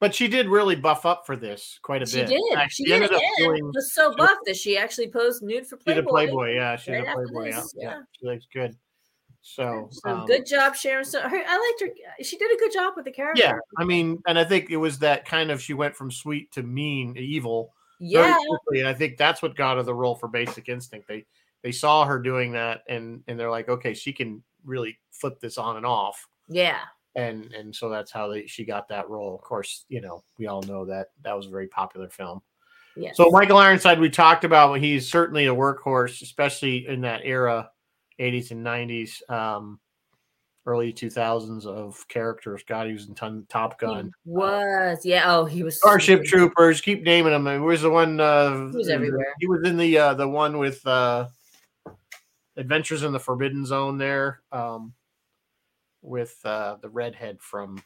[0.00, 2.10] But she did really buff up for this quite a bit.
[2.10, 2.28] she bit.
[2.28, 2.54] did.
[2.54, 2.92] Like, She did.
[2.94, 3.64] ended up doing.
[3.74, 6.26] was so buff that she actually posed nude for She did Playboy.
[6.44, 6.76] Playboy, yeah.
[6.76, 7.90] She right did after Playboy, yeah, yeah.
[7.90, 7.98] yeah.
[8.12, 8.76] She looks good.
[9.42, 11.04] So, So um, good job, Sharon.
[11.04, 12.24] So her, I liked her.
[12.24, 13.42] She did a good job with the character.
[13.42, 16.52] Yeah, I mean, and I think it was that kind of she went from sweet
[16.52, 18.36] to mean, evil, yeah.
[18.48, 21.08] quickly, and I think that's what got her the role for Basic Instinct.
[21.08, 21.24] They
[21.62, 25.56] they saw her doing that, and and they're like, okay, she can really flip this
[25.56, 26.80] on and off, Yeah.
[27.14, 29.34] And and so that's how they she got that role.
[29.34, 32.40] Of course, you know, we all know that that was a very popular film.
[32.96, 33.16] Yes.
[33.16, 37.70] So Michael Ironside, we talked about, he's certainly a workhorse, especially in that era,
[38.18, 39.78] 80s and 90s, um,
[40.66, 42.64] early 2000s of characters.
[42.66, 45.04] God, he was in ton, Top He Gun, was.
[45.04, 45.32] Yeah.
[45.32, 45.78] Oh, he was.
[45.78, 46.80] Starship Troopers.
[46.80, 47.46] Keep naming them.
[47.46, 48.18] Who was the one?
[48.18, 49.32] Uh, He was everywhere.
[49.38, 51.28] He was in the uh, the one with uh,
[52.56, 54.92] Adventures in the Forbidden Zone there, um,
[56.02, 57.82] with uh, the redhead from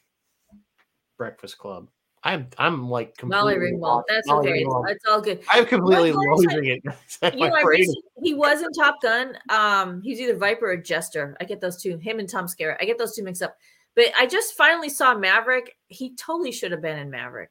[1.18, 1.88] Breakfast Club.
[2.24, 4.04] I'm I'm like Molly Ringwald.
[4.08, 4.64] That's Molly okay.
[4.64, 4.90] Ringwald.
[4.90, 5.42] It's, all good.
[5.50, 6.82] I'm completely losing it.
[7.34, 7.86] You know, I
[8.22, 9.36] he was in Top Gun.
[9.48, 11.36] Um, he's either Viper or Jester.
[11.40, 11.98] I get those two.
[11.98, 12.76] Him and Tom Skerritt.
[12.80, 13.56] I get those two mixed up.
[13.94, 15.76] But I just finally saw Maverick.
[15.88, 17.50] He totally should have been in Maverick.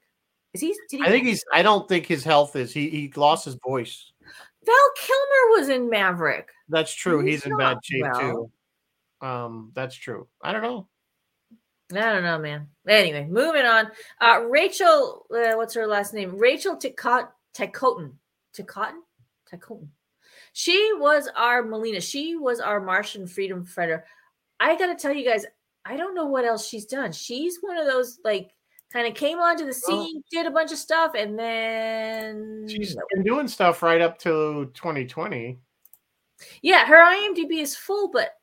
[0.54, 0.76] Is he?
[0.90, 1.04] Did he?
[1.04, 1.44] I think he's.
[1.54, 2.74] I don't think his health is.
[2.74, 4.12] He he lost his voice.
[4.66, 6.50] Val Kilmer was in Maverick.
[6.70, 7.24] That's true.
[7.24, 8.20] He's He's in bad shape well.
[8.20, 8.52] too.
[9.22, 10.28] Um, that's true.
[10.42, 10.88] I don't know.
[11.94, 12.68] I don't know, man.
[12.88, 13.92] Anyway, moving on.
[14.20, 16.38] Uh, Rachel, uh, what's her last name?
[16.38, 17.28] Rachel Ticotin.
[17.56, 18.14] Ticotin.
[18.58, 19.02] Ticotin?
[19.52, 19.88] Ticotin.
[20.54, 22.00] She was our Melina.
[22.02, 24.06] She was our Martian freedom fighter.
[24.60, 25.46] I got to tell you guys,
[25.86, 27.12] I don't know what else she's done.
[27.12, 28.52] She's one of those, like,
[28.94, 32.68] kind of came onto the Well- scene, did a bunch of stuff, and then.
[32.70, 35.60] she's been doing stuff right up to 2020.
[36.62, 38.34] Yeah, her IMDb is full, but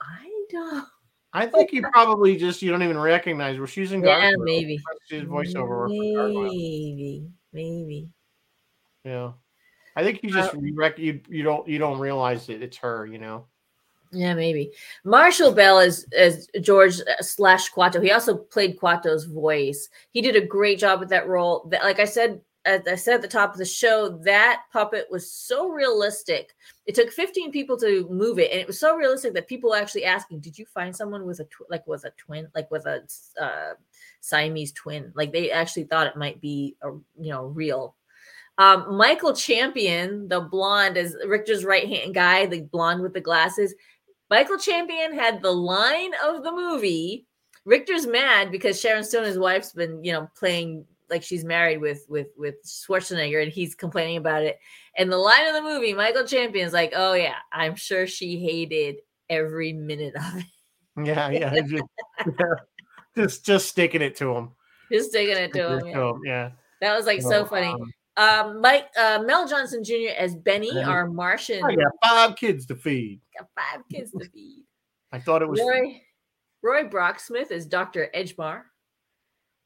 [0.00, 0.84] I don't.
[1.32, 3.66] I think you probably just you don't even recognize her.
[3.66, 4.44] She's in Yeah, Gargoyle.
[4.44, 4.80] maybe.
[5.08, 5.88] She's voiceover.
[5.88, 7.28] Maybe.
[7.52, 8.08] Maybe.
[9.04, 9.32] Yeah,
[9.96, 12.62] I think you Uh, just you, rec- you you don't you don't realize it.
[12.62, 13.06] It's her.
[13.06, 13.46] You know.
[14.12, 14.72] Yeah, maybe.
[15.04, 18.02] Marshall Bell is as George uh, slash Kuato.
[18.02, 19.88] He also played Kuato's voice.
[20.10, 21.68] He did a great job with that role.
[21.70, 25.06] That, like I said, as I said at the top of the show, that puppet
[25.10, 26.54] was so realistic.
[26.86, 29.76] It took 15 people to move it, and it was so realistic that people were
[29.76, 32.86] actually asking, "Did you find someone with a tw- like with a twin, like with
[32.86, 33.02] a
[33.40, 33.74] uh,
[34.20, 37.96] Siamese twin?" Like they actually thought it might be a you know real.
[38.58, 43.74] Um, Michael Champion, the blonde, is Richter's right hand guy, the blonde with the glasses.
[44.28, 47.26] Michael Champion had the line of the movie.
[47.64, 52.06] Richter's mad because Sharon Stone, his wife's been, you know, playing like she's married with
[52.08, 54.58] with with Schwarzenegger, and he's complaining about it.
[54.96, 58.96] And the line of the movie, Michael Champion's like, "Oh yeah, I'm sure she hated
[59.28, 60.46] every minute of it."
[61.04, 61.84] Yeah, yeah, just,
[62.26, 62.54] yeah.
[63.16, 64.50] just just sticking it to him.
[64.92, 65.86] Just sticking it to him.
[65.86, 66.10] Yeah.
[66.10, 66.50] him, yeah.
[66.80, 67.68] That was like so funny.
[67.68, 70.12] Um, Um, Mike uh, Mel Johnson Jr.
[70.18, 70.84] as Benny, Benny.
[70.84, 73.20] our Martian, I got five kids to feed.
[73.38, 74.64] got five kids to feed.
[75.12, 76.02] I thought it was Roy
[76.62, 78.10] Roy Brocksmith as Dr.
[78.14, 78.62] Edgemar.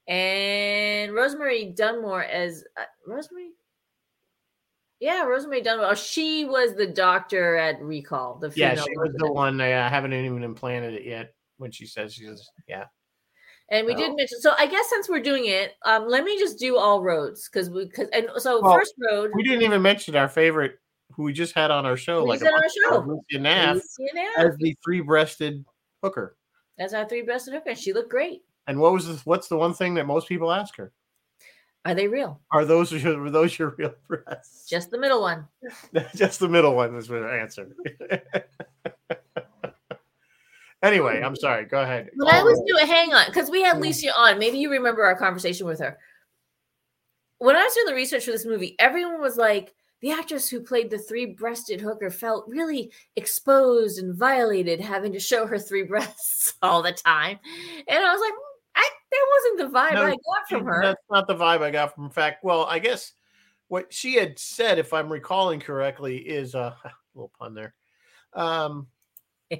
[0.07, 3.49] And Rosemary Dunsmore as uh, Rosemary.
[4.99, 5.91] Yeah, Rosemary Dunsmore.
[5.91, 8.37] Oh, she was the doctor at Recall.
[8.39, 9.59] The yeah, she was the one.
[9.59, 11.33] I uh, haven't even implanted it yet.
[11.57, 12.85] When she says she's yeah,
[13.69, 14.15] And we did Oh.
[14.15, 14.41] mention.
[14.41, 17.69] So I guess since we're doing it, um, let me just do all roads because
[17.69, 19.31] we because and so Well, first road.
[19.33, 20.77] we didn't even mention our favorite,
[21.13, 22.97] who we just had on our show, like on our show?
[22.99, 24.49] Lycia Naff, Lycia Naff.
[24.49, 25.63] as the three-breasted
[26.03, 26.35] hooker.
[26.77, 27.73] That's our three-breasted hooker.
[27.73, 28.41] She looked great.
[28.67, 29.25] And what was this?
[29.25, 30.91] What's the one thing that most people ask her?
[31.85, 32.41] Are they real?
[32.51, 34.67] Are those your, were those your real breasts?
[34.67, 35.47] Just the middle one.
[36.15, 37.75] Just the middle one is her answer.
[40.83, 41.65] anyway, I'm sorry.
[41.65, 42.09] Go ahead.
[42.17, 43.79] But I was doing, hang on, because we had.
[43.79, 44.39] Lycia on.
[44.39, 45.99] Maybe you remember our conversation with her.
[47.37, 50.61] When I was doing the research for this movie, everyone was like, the actress who
[50.61, 55.83] played the three breasted hooker felt really exposed and violated having to show her three
[55.83, 57.39] breasts all the time.
[57.87, 58.33] And I was like,
[59.15, 60.81] that wasn't the vibe No, I got from her.
[60.81, 62.05] That's not the vibe I got from.
[62.05, 63.13] In fact, well, I guess
[63.67, 67.73] what she had said, if I'm recalling correctly, is uh, a little pun there.
[68.33, 68.87] Um,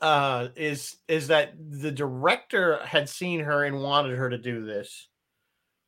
[0.00, 5.08] uh, is is that the director had seen her and wanted her to do this,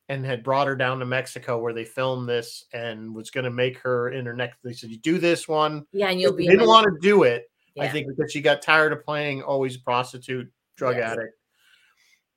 [0.09, 3.51] and had brought her down to Mexico where they filmed this and was going to
[3.51, 4.59] make her in her next.
[4.63, 6.47] They said, "You do this one." yeah, and you'll be.
[6.47, 7.51] didn't want to do it.
[7.79, 11.13] I think because she got tired of playing always prostitute, drug Yes.
[11.13, 11.35] addict.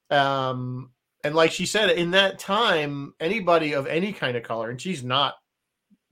[0.09, 0.91] Um,
[1.23, 5.03] and like she said, in that time, anybody of any kind of color, and she's
[5.03, 5.35] not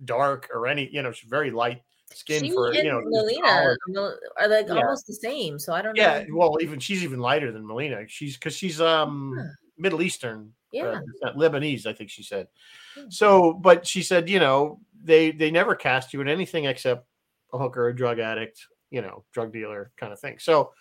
[0.04, 1.82] dark or any, you know, she's very light
[2.14, 3.02] skin She for and you know.
[3.04, 4.82] Melina are like Yeah.
[4.82, 5.60] almost the same.
[5.60, 6.04] So I don't know.
[6.04, 8.08] Yeah, well, even she's even lighter than Melina.
[8.08, 9.38] She's because she's um.
[9.80, 11.02] Middle Eastern, Yeah.
[11.24, 12.48] uh, Lebanese, I think she said.
[13.10, 17.06] So, but she said, you know, they they never cast you in anything except
[17.54, 20.40] a hooker, a drug addict, you know, drug dealer kind of thing.
[20.40, 20.74] So,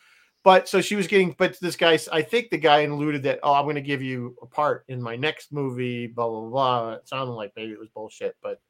[0.46, 3.52] but so she was getting, but this guy, I think the guy alluded that, oh,
[3.54, 6.92] I'm going to give you a part in my next movie, blah blah blah.
[6.92, 8.60] It sounded like maybe it was bullshit, but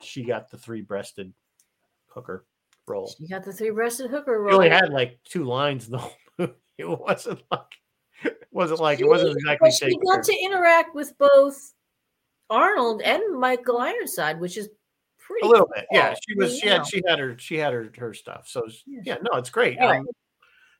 [0.00, 1.30] she got the three breasted
[2.06, 2.46] hooker
[2.88, 3.12] role.
[3.18, 4.54] She got the three breasted hooker She role.
[4.54, 6.52] only had like two lines in the whole movie.
[6.78, 7.60] It wasn't like
[8.24, 11.74] it wasn't like it wasn't exactly but she got to interact with both
[12.48, 14.70] Arnold and Michael Ironside, which is
[15.18, 16.14] pretty a little bit, yeah.
[16.26, 18.48] She was she had she had her she had her her stuff.
[18.48, 19.00] So Yeah.
[19.04, 19.78] yeah, no, it's great.
[19.78, 20.00] Right.
[20.00, 20.06] Um,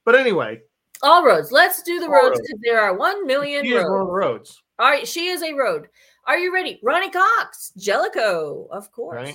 [0.05, 0.61] but anyway,
[1.03, 1.53] all roads.
[1.53, 4.11] Let's do the roads because there are one million one roads.
[4.11, 4.62] roads.
[4.78, 5.88] All right, she is a road.
[6.26, 6.78] Are you ready?
[6.82, 9.16] Ronny Cox, Jellico, of course.
[9.16, 9.34] Right.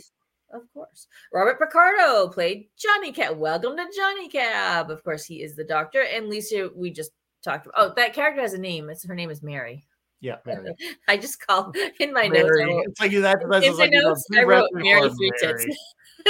[0.53, 1.07] Of course.
[1.33, 3.37] Robert Picardo played Johnny Cab.
[3.37, 4.89] Welcome to Johnny Cab.
[4.89, 6.03] Of course, he is the doctor.
[6.03, 7.11] And Lisa, we just
[7.43, 7.75] talked about.
[7.77, 8.89] Oh, that character has a name.
[8.89, 9.85] It's her name is Mary.
[10.21, 10.71] Yeah, Mary.
[11.09, 12.49] I just called in my notes.
[12.61, 13.39] I wrote- It's like that.
[13.49, 15.65] That's in my like notes, I wrote Mary Three Tits.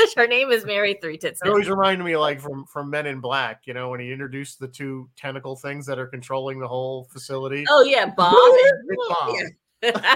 [0.16, 1.42] Her name is Mary Three Tits.
[1.44, 4.60] It always reminded me like from from Men in Black, you know, when he introduced
[4.60, 7.66] the two tentacle things that are controlling the whole facility.
[7.70, 8.36] Oh yeah, Bob.
[8.38, 9.96] It's Bob.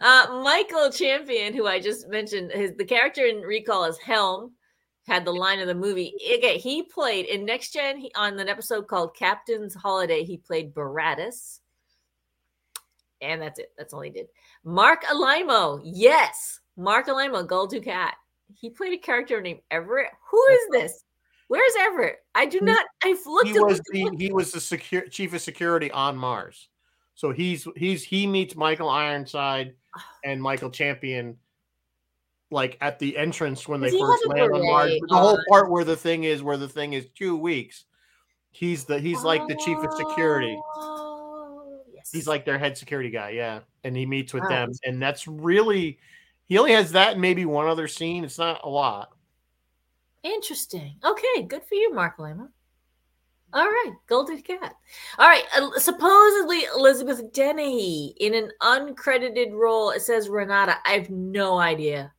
[0.00, 4.52] uh, Michael Champion, who I just mentioned, his the character in Recall is Helm.
[5.08, 6.14] Had the line of the movie.
[6.38, 10.22] Okay, he played in Next Gen he, on an episode called Captain's Holiday.
[10.22, 11.58] He played Boratus,
[13.22, 13.72] and that's it.
[13.78, 14.26] That's all he did.
[14.64, 18.12] Mark Alaimo, yes, Mark Alaimo, Gul Dukat.
[18.54, 20.10] He played a character named Everett.
[20.30, 21.04] Who is this?
[21.48, 22.16] Where's Everett?
[22.34, 22.84] I do not.
[23.04, 23.48] I've looked.
[23.48, 24.20] he was the looked.
[24.20, 26.68] he was the secure chief of security on Mars.
[27.14, 29.74] So he's he's he meets Michael Ironside
[30.24, 31.36] and Michael Champion
[32.50, 34.92] like at the entrance when they Does first land on Mars.
[35.08, 37.84] The whole part where the thing is where the thing is two weeks.
[38.50, 40.58] He's the he's like the chief of security.
[40.76, 40.91] Oh.
[42.12, 43.60] He's like their head security guy, yeah.
[43.84, 44.48] And he meets with Wow.
[44.50, 45.98] them, and that's really
[46.48, 48.24] he only has that and maybe one other scene.
[48.24, 49.12] It's not a lot.
[50.22, 50.96] Interesting.
[51.04, 52.48] Okay, good for you, Mark Lima.
[53.54, 54.76] All right, Golden Cat.
[55.18, 59.90] All right, uh, supposedly Elizabeth Dennehy in an uncredited role.
[59.90, 60.76] It says Renata.
[60.86, 62.12] I have no idea.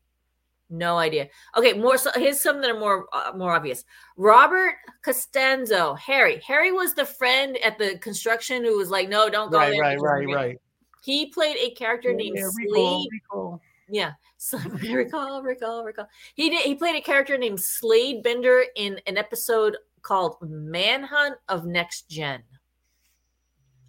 [0.73, 1.29] No idea.
[1.55, 1.99] Okay, more.
[1.99, 3.85] So here's some that are more uh, more obvious.
[4.17, 4.73] Robert
[5.05, 6.41] Costanzo, Harry.
[6.47, 9.81] Harry was the friend at the construction who was like, "No, don't go Right, there."
[9.81, 10.57] right, because right, right.
[11.03, 12.69] He played a character named Yeah, Slade.
[12.71, 13.61] recall, recall.
[13.87, 14.57] Yeah, so,
[14.91, 16.07] recall, recall, recall.
[16.33, 16.61] He did.
[16.65, 22.41] He played a character named Slade Bender in an episode called Manhunt of Next Gen.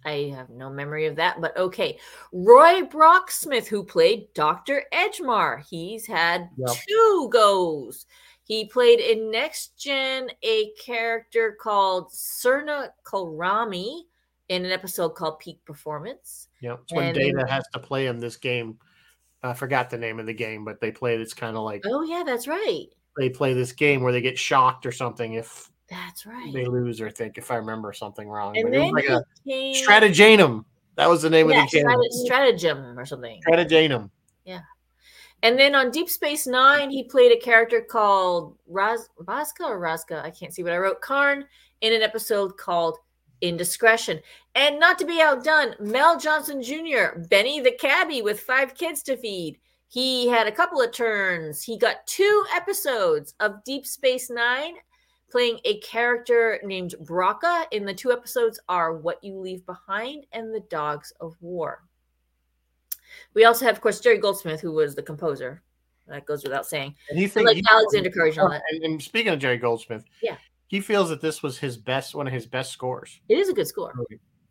[0.05, 1.97] I have no memory of that, but okay.
[2.31, 4.83] Roy Brocksmith, who played Dr.
[4.93, 6.69] Edgemar, he's had Yep.
[6.87, 8.05] two goes.
[8.43, 14.03] He played in Next Gen a character called Sirna Kolrami
[14.49, 16.49] in an episode called Peak Performance.
[16.61, 18.77] Yeah, it's when And- Data has to play in this game.
[19.41, 21.15] I forgot the name of the game, but they play.
[21.15, 22.85] It's kind of like Oh, yeah, that's right.
[23.17, 26.51] they play this game where they get shocked or something if That's right.
[26.53, 28.57] they lose or think if I remember something wrong.
[28.57, 30.65] And But then like a he came, strategema.
[30.95, 32.11] That was the name yeah, of the game.
[32.25, 33.41] stratagem or something.
[33.47, 34.09] Strategema.
[34.45, 34.61] Yeah.
[35.43, 40.23] And then on Deep Space Nine, he played a character called Raz Vaska or Raska.
[40.23, 41.01] I can't see what I wrote.
[41.01, 41.45] Karn
[41.81, 42.97] in an episode called
[43.41, 44.19] Indiscretion.
[44.55, 49.17] And not to be outdone, Mel Johnson Jr., Benny the cabbie with five kids to
[49.17, 49.59] feed.
[49.87, 51.61] He had a couple of turns.
[51.61, 54.75] He got two episodes of Deep Space Nine,
[55.35, 57.65] playing a character named Broca.
[57.71, 61.83] In the two episodes are What You Leave Behind and The Dogs of War.
[63.33, 65.61] We also have, of course, Jerry Goldsmith, who was the composer.
[66.07, 66.95] That goes without saying.
[67.09, 68.61] And he And thinks like Alexander Courage and that.
[68.71, 70.37] And, and speaking of Jerry Goldsmith, Yeah.
[70.67, 73.19] he feels that this was his best, one of his best scores.
[73.27, 73.93] It is a good score.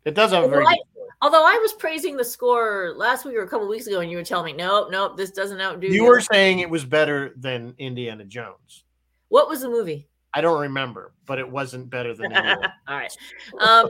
[0.03, 0.77] It does have a very Although I,
[1.23, 4.17] although I was praising the score last week or a couple weeks ago, and you
[4.17, 5.87] were telling me, nope, nope, this doesn't outdo.
[5.87, 8.83] You were saying it was better than Indiana Jones.
[9.29, 10.07] What was the movie?
[10.35, 12.35] I don't remember, but it wasn't better than.
[12.87, 13.17] All right.
[13.59, 13.89] Um,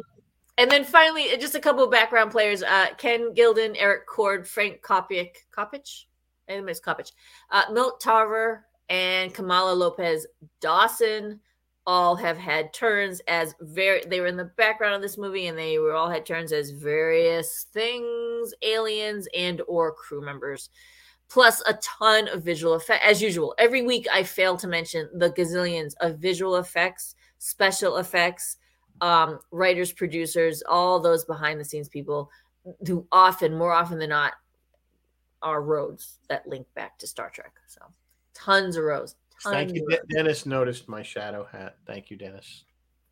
[0.58, 4.48] and then finally, uh, just a couple of background players: uh, Ken Gilden, Eric Cord,
[4.48, 6.06] Frank Kopich, Kopich,
[6.48, 7.12] I think it's Kopich,
[7.50, 10.28] uh, Milt Tarver, and Kamala Lopez
[10.62, 11.40] Dawson.
[11.88, 14.04] All have had turns as very.
[14.06, 16.72] They were in the background of this movie, and they were all had turns as
[16.72, 20.70] various things, aliens and or crew members.
[21.28, 23.56] Plus a ton of visual effect, as usual.
[23.58, 28.58] Every week, I fail to mention the gazillions of visual effects, special effects,
[29.02, 32.30] um, writers, producers, all those behind the scenes people
[32.88, 34.34] who often, more often than not,
[35.42, 37.54] are roads that link back to Star Trek.
[37.68, 37.82] So
[38.34, 39.16] tons of roads.
[39.44, 40.46] Thank you, Dennis.
[40.46, 41.78] Noticed my shadow hat.
[41.86, 42.64] Thank you, Dennis.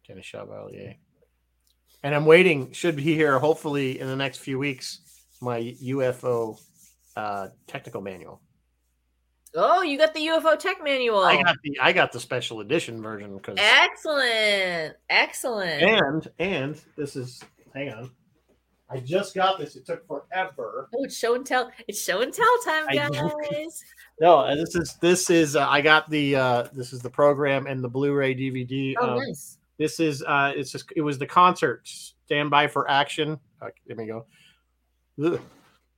[0.08, 0.96] Dennis Chevalier.
[2.02, 2.72] And I'm waiting.
[2.72, 5.00] Should be here hopefully in the next few weeks.
[5.42, 6.60] My UFO
[7.16, 8.42] uh, technical manual.
[9.56, 11.20] Oh, you got the UFO tech manual.
[11.20, 14.96] I got the I got the special edition version because Excellent.
[15.10, 15.84] Excellent.
[15.84, 17.44] and and this is
[17.74, 18.12] hang on.
[18.90, 19.76] I just got this.
[19.76, 20.90] It took forever.
[20.96, 21.72] Oh, it's show and tell.
[21.88, 23.84] It's show and tell time, I guys.
[24.22, 27.66] No, uh, this is this is uh, I got the uh, this is the program
[27.66, 28.94] and the Blu-ray DVD.
[29.00, 29.58] Oh, um, nice.
[29.80, 31.88] This is uh it's just it was the concert
[32.26, 33.40] Stand by for action.
[33.62, 34.26] Uh, let me go.
[35.24, 35.40] Ugh.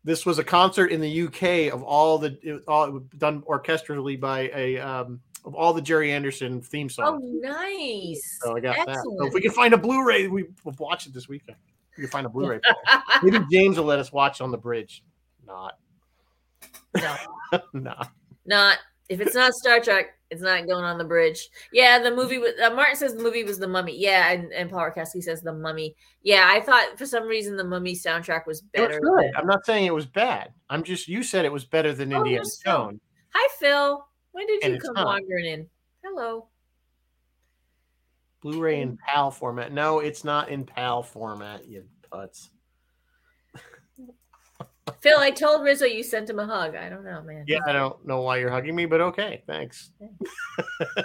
[0.05, 4.19] This was a concert in the UK of all the it was all done orchestrally
[4.19, 7.21] by a um of all the Gerry Anderson theme songs.
[7.23, 8.39] Oh, nice.
[8.41, 8.97] so I got that.
[9.03, 11.57] So if we can find a Blu-ray, we will watch it this weekend.
[11.97, 12.59] We can find a Blu-ray.
[13.23, 15.03] Maybe James will let us watch on the bridge.
[15.45, 15.77] Not,
[16.95, 17.15] no,
[17.73, 18.11] not.
[18.45, 18.77] not
[19.09, 21.49] if it's not Star Trek, it's not going on the bridge.
[21.71, 22.39] Yeah, the movie.
[22.39, 23.95] Was, uh, Martin says the movie was the Mummy.
[23.97, 25.95] Yeah, and, and Paul Arkowski says the Mummy.
[26.23, 29.23] Yeah, I thought for some reason the Mummy soundtrack was It was good.
[29.23, 30.51] than- I'm not saying it was bad.
[30.69, 32.99] I'm just you said it was better than Oh, Indiana Jones.
[33.33, 34.05] Hi, Phil.
[34.31, 35.67] When did And you come wandering in?
[36.03, 36.47] Hello.
[38.41, 39.71] Blu-ray in PAL format.
[39.71, 42.49] No, it's not in PAL format, you putz.
[45.01, 46.75] Phil, I told Rizzo you sent him a hug.
[46.75, 47.45] I don't know, man.
[47.47, 49.89] Yeah, I don't know why you're hugging me, but okay, thanks.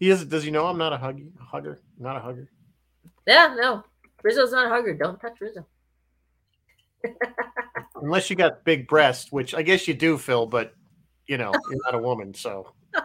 [0.00, 0.24] he is.
[0.24, 1.80] Does he know I'm not a huggy hugger?
[1.98, 2.50] Not a hugger.
[3.26, 3.84] Yeah, no.
[4.22, 4.94] Rizzo's not a hugger.
[4.94, 5.66] Don't touch Rizzo.
[8.02, 10.46] Unless you got big breasts, which I guess you do, Phil.
[10.46, 10.74] But
[11.28, 12.72] you know, you're not a woman, so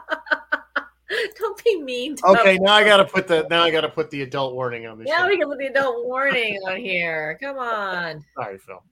[1.37, 2.15] Don't be mean.
[2.17, 2.57] To okay.
[2.57, 4.97] Now I got to put the now I got to put the adult warning on
[4.97, 5.07] this.
[5.07, 5.27] Now show.
[5.27, 7.37] we can put the adult warning on here.
[7.41, 8.23] Come on.
[8.35, 8.83] Sorry, Phil.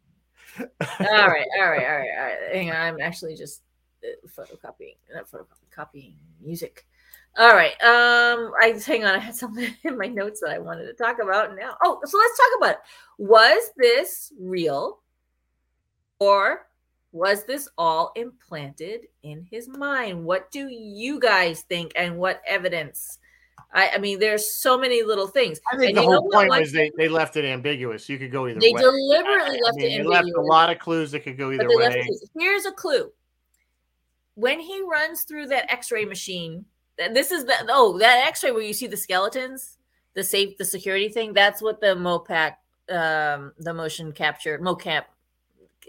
[0.59, 2.37] All right, all right, all right, all right.
[2.53, 3.61] Hang on, I'm actually just
[4.03, 6.85] uh, photocopying, not photocopying music.
[7.37, 7.73] All right.
[7.83, 9.15] Um, I hang on.
[9.15, 11.75] I had something in my notes that I wanted to talk about now.
[11.83, 12.79] Oh, so let's talk about it.
[13.19, 14.99] Was this real,
[16.19, 16.67] or
[17.11, 20.25] Was this all implanted in his mind?
[20.25, 23.18] What do you guys think and what evidence?
[23.71, 25.59] I, I mean, there's so many little things.
[25.71, 28.09] I think And the whole point was they, they left it ambiguous.
[28.09, 28.81] You could go either They way.
[28.81, 31.51] They deliberately I left mean, it they left a lot of clues that could go
[31.51, 32.19] either But they left way.
[32.39, 33.11] Here's a clue.
[34.33, 36.65] When he runs through that X-ray machine,
[36.97, 39.77] th- this is the oh that X-ray where you see the skeletons,
[40.15, 41.33] the safe, the security thing.
[41.33, 42.53] That's what the Mopac,
[42.89, 45.03] um, the motion capture mocap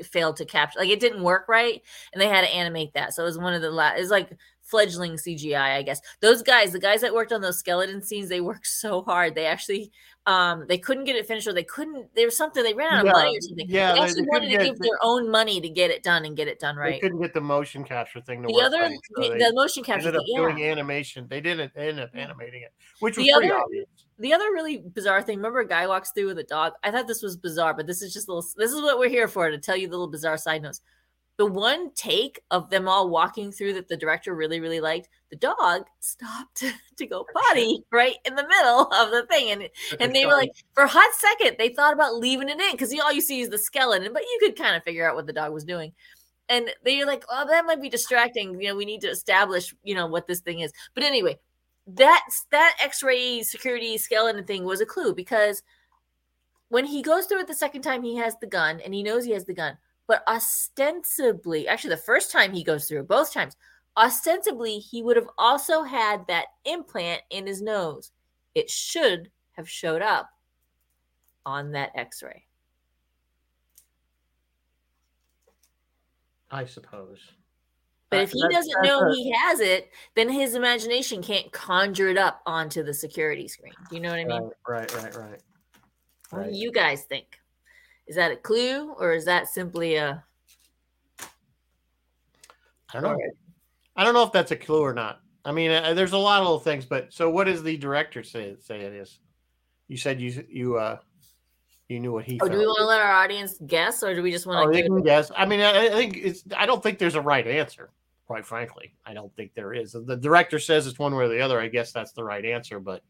[0.05, 0.81] failed to capture.
[0.81, 1.81] Like it didn't work right,
[2.13, 3.15] and they had to animate that.
[3.15, 4.01] So it was one of the last.
[4.01, 4.37] It's like
[4.71, 6.01] fledgling CGI, I guess.
[6.21, 9.35] Those guys, the guys that worked on those skeleton scenes, they worked so hard.
[9.35, 9.91] They actually,
[10.27, 12.15] um, they couldn't get it finished, or they couldn't.
[12.15, 13.67] There was something they ran out of Yeah, money or something.
[13.69, 15.91] yeah, they they- actually they wanted to couldn't give get- their own money to get
[15.91, 16.93] it done and get it done right.
[16.95, 18.65] They couldn't get the motion capture thing to The work.
[18.65, 20.71] other, right, so the, they the motion capture, ended up thing, doing yeah.
[20.73, 21.27] animation.
[21.29, 23.87] They didn't end up animating it, which was The pretty other- obvious.
[24.19, 25.39] The other really bizarre thing.
[25.39, 26.75] Remember, a guy walks through with a dog.
[26.85, 28.47] I thought this was bizarre, but this is just a little.
[28.57, 30.83] This is what we're here for to tell you the little bizarre side notes.
[31.41, 35.09] The one take of them all walking through that the director really, really liked.
[35.31, 36.63] The dog stopped
[36.99, 40.51] to go potty right in the middle of the thing, and and they were like,
[40.75, 43.49] for a hot second, they thought about leaving it in because all you see is
[43.49, 45.95] the skeleton, but you could kind of figure out what the dog was doing.
[46.51, 48.61] And they're like, oh, that might be distracting.
[48.61, 50.75] You know, we need to establish, you know, what this thing is.
[50.95, 51.39] But anyway,
[51.87, 55.63] that's that X-ray security skeleton thing was a clue because
[56.69, 59.25] when he goes through it the second time, he has the gun and he knows
[59.25, 59.79] he has the gun.
[60.11, 63.57] But ostensibly, actually, the first time he goes through, both times,
[63.97, 68.11] ostensibly, he would have also had that implant in his nose.
[68.57, 70.29] It should have showed up
[71.47, 72.45] on that X-ray.
[76.51, 77.21] I suppose.
[78.11, 82.43] But if he doesn't know he has it, then his imagination can't conjure it up
[82.47, 83.75] onto the security screen.
[83.89, 84.51] Do you know what I mean?
[84.67, 85.41] right, right, right, right.
[86.31, 87.40] What do you guys think?
[88.11, 90.25] Is that a clue or is that simply a
[92.93, 93.17] I don't know.
[93.95, 95.21] I don't know if that's a clue or not.
[95.45, 98.25] I mean, uh, there's a lot of little things, but so what does the director
[98.25, 98.57] say?
[98.59, 99.21] Say it is.
[99.87, 100.99] You said you you uh
[101.89, 102.41] you knew what he.
[102.43, 104.73] Oh, do we want to let our audience guess or do we just Oh, want
[104.73, 105.31] they to can guess.
[105.37, 106.43] I mean, I, I think it's.
[106.57, 107.91] I don't think there's a right answer.
[108.27, 109.93] Quite frankly, I don't think there is.
[109.93, 111.61] The director says it's one way or the other.
[111.61, 113.05] I guess that's the right answer, but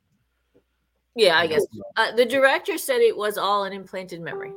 [1.14, 1.64] Yeah, I guess.
[1.96, 4.52] Uh, the director said it was all an implanted memory.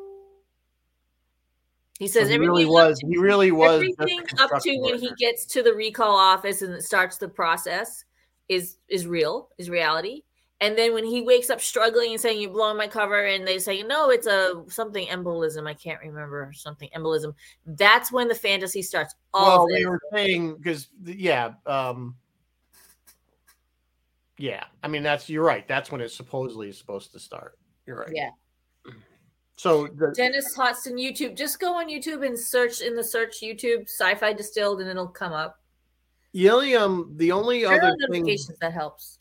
[2.03, 2.99] He So says he everything really was.
[2.99, 3.75] to- He really was.
[3.75, 8.03] everything up to when he gets to the recall office and it starts the process
[8.49, 10.23] is is real, is reality.
[10.59, 13.57] And then when he wakes up struggling and saying, You're blowing my cover, and they
[13.57, 15.65] say, No, it's a something embolism.
[15.65, 17.35] I can't remember something embolism.
[17.65, 19.15] That's when the fantasy starts.
[19.33, 22.17] All Well, they were saying because yeah, um,
[24.37, 24.65] yeah.
[24.83, 25.65] I mean, that's you're right.
[25.69, 27.57] That's when it supposedly is supposed to start.
[27.85, 28.11] You're right.
[28.13, 28.31] Yeah.
[29.55, 31.37] So the, Dennis Hodgson YouTube.
[31.37, 35.31] Just go on YouTube and search in the search YouTube sci-fi distilled and it'll come
[35.33, 35.59] up.
[36.33, 38.25] the only um the only Turn other thing
[38.61, 39.19] that helps.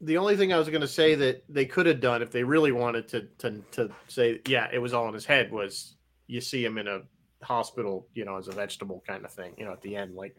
[0.00, 2.42] the only thing I was going to say that they could have done if they
[2.42, 5.94] really wanted to to to say yeah it was all in his head was
[6.26, 7.02] you see him in a
[7.42, 10.36] hospital you know as a vegetable kind of thing you know at the end like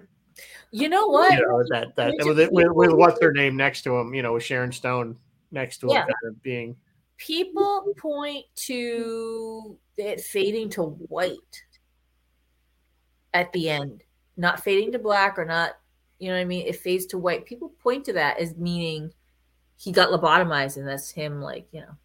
[0.72, 1.32] You know what?
[1.32, 4.34] you know that that with, with, with what's her name next to him you know
[4.34, 5.18] with Sharon Stone
[5.52, 6.02] next to him Yeah.
[6.02, 6.76] kind of being
[7.26, 11.64] people point to it fading to white
[13.34, 14.04] at the end,
[14.36, 15.78] not fading to black or not,
[16.20, 16.68] you know what I mean?
[16.68, 17.46] It fades to white.
[17.46, 19.14] People point to that as meaning
[19.78, 21.96] he got lobotomized and that's him, like, you know.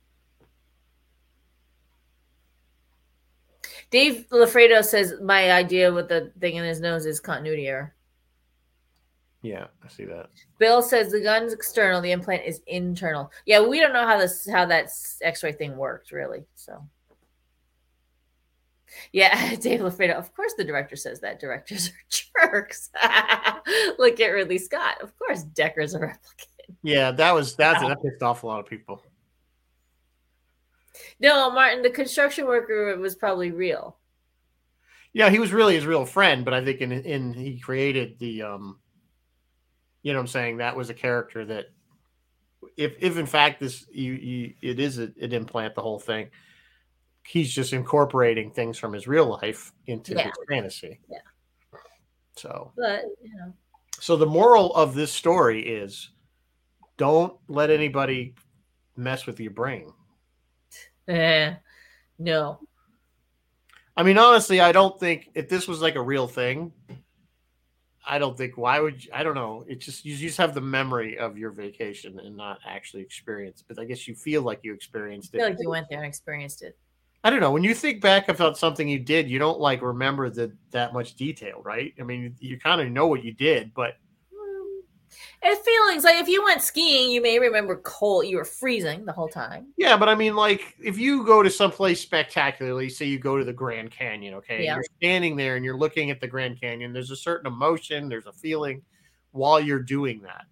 [3.91, 7.95] Dave Lafredo says my idea with the thing in his nose is continuity error.
[9.43, 13.30] Yeah I see that Bill says the gun's external, the implant is internal.
[13.47, 14.91] Yeah, we don't know how this how that
[15.22, 16.45] X-ray thing works really.
[16.57, 16.84] So,
[19.12, 20.14] yeah, Dave Lafredo.
[20.14, 22.91] Of course, the director says that directors are jerks.
[23.99, 25.01] Look at Ridley Scott.
[25.03, 26.74] Of course, Decker's a replicant.
[26.82, 29.03] yeah that was that's that pissed off a lot of people
[31.20, 33.97] No, Martin, the construction worker was probably real.
[35.12, 38.43] yeah he was really his real friend but I think in in he created the
[38.43, 38.78] um
[40.03, 41.67] you know what I'm saying that was a character that
[42.77, 46.29] if if in fact this you, you it is a, an implant the whole thing
[47.27, 50.25] he's just incorporating things from his real life into Yeah.
[50.25, 51.19] his fantasy Yeah.
[52.37, 53.53] so But you know,
[54.01, 56.11] so the moral of this story is
[56.97, 58.35] don't let anybody
[58.97, 59.93] mess with your brain
[61.09, 61.55] eh,
[62.19, 62.61] no.
[63.97, 66.73] i mean honestly i don't think if this was like a real thing
[68.09, 70.61] i don't think why would you, i don't know it's just you just have the
[70.61, 74.73] memory of your vacation and not actually experience but i guess you feel like you
[74.73, 76.77] experienced I feel it like you went there and experienced it.
[77.25, 77.51] I don't know.
[77.51, 81.15] When you think back about something you did, you don't like remember the that much
[81.15, 81.93] detail, right?
[81.99, 83.97] I mean, you kind of know what you did, but
[85.43, 88.26] and feelings like if you went skiing, you may remember cold.
[88.26, 89.68] You were freezing the whole time.
[89.76, 93.45] Yeah, but I mean, like if you go to someplace spectacularly, say you go to
[93.45, 94.74] the Grand Canyon, okay, Yeah.
[94.74, 96.93] you're standing there and you're looking at the Grand Canyon.
[96.93, 98.82] There's a certain emotion, there's a feeling
[99.32, 100.47] while you're doing that.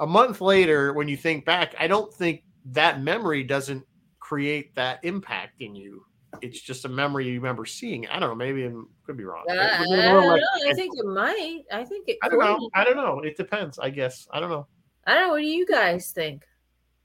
[0.00, 3.86] A month later, when you think back, I don't think that memory doesn't
[4.18, 6.04] create that impact in you.
[6.42, 8.06] It's just a memory you remember seeing.
[8.08, 8.34] I don't know.
[8.34, 8.72] Maybe I
[9.06, 9.44] could be wrong.
[9.48, 10.70] Uh, I, it- it- don't like- know.
[10.70, 11.62] I think it might.
[11.72, 12.18] I think it.
[12.22, 12.70] I don't know.
[12.74, 13.20] I don't know.
[13.20, 13.78] It depends.
[13.78, 14.28] I guess.
[14.30, 14.66] I don't know.
[15.06, 15.32] I don't know.
[15.34, 16.44] What do you guys think?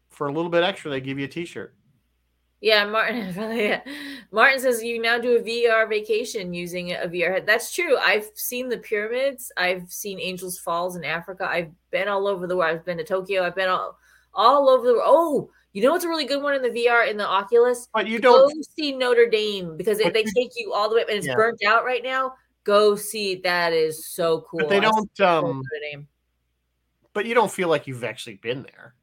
[0.10, 1.74] For a little bit extra, they give you a T-shirt.
[2.62, 3.34] Yeah, Martin.
[3.58, 3.82] yeah.
[4.32, 7.46] Martin says you now do a VR vacation using a VR head.
[7.46, 7.98] That's true.
[7.98, 9.52] I've seen the pyramids.
[9.58, 11.46] I've seen Angels Falls in Africa.
[11.50, 12.76] I've been all over the world.
[12.76, 13.44] I've been to Tokyo.
[13.44, 13.98] I've been all,
[14.34, 15.04] all over the world.
[15.06, 17.88] Oh, you know what's a really good one in the VR in the Oculus?
[17.94, 18.54] But you don't.
[18.54, 21.36] go see Notre Dame because they, they take you all the way, and it's Yeah.
[21.36, 22.34] burnt out right now.
[22.64, 24.60] Go see that is so cool.
[24.62, 25.20] But they don't.
[25.20, 25.64] Um.
[27.14, 28.96] But you don't feel like you've actually been there.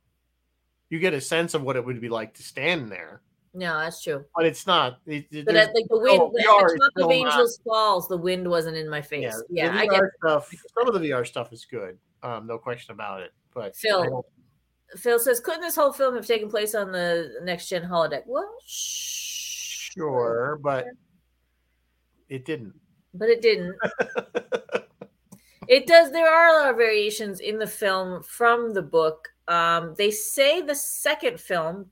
[0.88, 3.20] You get a sense of what it would be like to stand there,
[3.54, 4.24] No, that's true.
[4.34, 4.98] but it's not.
[5.06, 7.60] It, it- But at like the wind, no, at VR the top of not- Angels
[7.64, 9.32] Falls, the wind wasn't in my face.
[9.48, 10.52] yeah, Yeah, I get stuff.
[10.76, 13.32] Some of the VR stuff is good, um, no question about it.
[13.54, 14.24] But Phil.
[14.96, 18.22] Phil says, couldn't this whole film have taken place on the next gen holodeck?
[18.26, 20.86] Well, sure, but
[22.28, 22.74] it didn't.
[23.14, 23.76] but it didn't.
[25.68, 26.10] it does.
[26.10, 29.28] There are a lot of variations in the film from the book.
[29.48, 31.86] Um, they say the second film,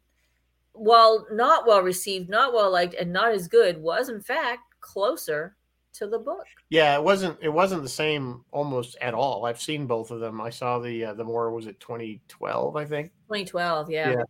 [0.72, 5.56] while not well received, not well liked, and not as good, was in fact closer
[5.98, 6.44] to the book.
[6.70, 7.38] Yeah, it wasn't.
[7.40, 9.44] It wasn't the same almost at all.
[9.46, 10.40] I've seen both of them.
[10.40, 13.12] I saw the uh, the more was it 2012, I think.
[13.28, 14.10] 2012, yeah.
[14.10, 14.22] Yeah.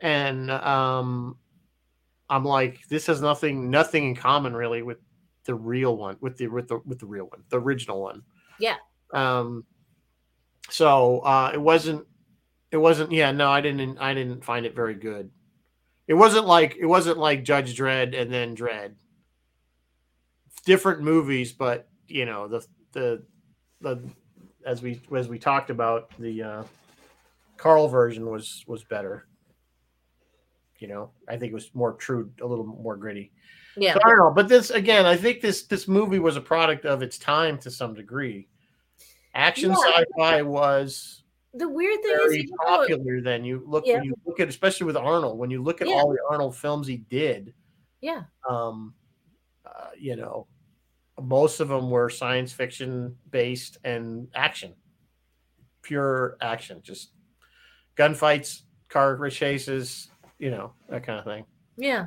[0.00, 1.36] and um
[2.30, 4.98] i'm like this has nothing nothing in common really with
[5.44, 8.22] the real one with the with the with the real one the original one
[8.60, 8.76] Yeah.
[9.14, 9.64] um
[10.70, 12.06] so uh it wasn't
[12.70, 15.30] it wasn't yeah no i didn't i didn't find it very good
[16.06, 18.92] it wasn't like it wasn't like judge dredd and then Dredd
[20.68, 22.60] different movies but you know the
[22.92, 23.22] the
[23.80, 23.98] the
[24.66, 26.62] as we as we talked about the uh
[27.56, 29.26] carl version was was better
[30.78, 33.32] you know i think it was more true a little more gritty
[33.76, 33.94] Yeah.
[33.94, 36.84] so I don't know, but this again, I think this this movie was a product
[36.84, 38.48] of its time to some degree.
[39.34, 39.76] Action Yeah.
[40.02, 41.22] sci-fi was
[41.54, 43.44] The weird thing is, very though- popular then.
[43.44, 43.94] You look Yeah.
[43.98, 45.94] when you look at especially with Arnold, when you look at Yeah.
[45.94, 47.54] all the Arnold films he did,
[48.00, 48.94] yeah, um,
[49.64, 50.48] uh, you know,
[51.20, 54.74] most of them were science fiction based and action,
[55.82, 57.12] pure action, just
[57.96, 61.44] gunfights, car chases, you know, that kind of thing.
[61.76, 62.06] Yeah.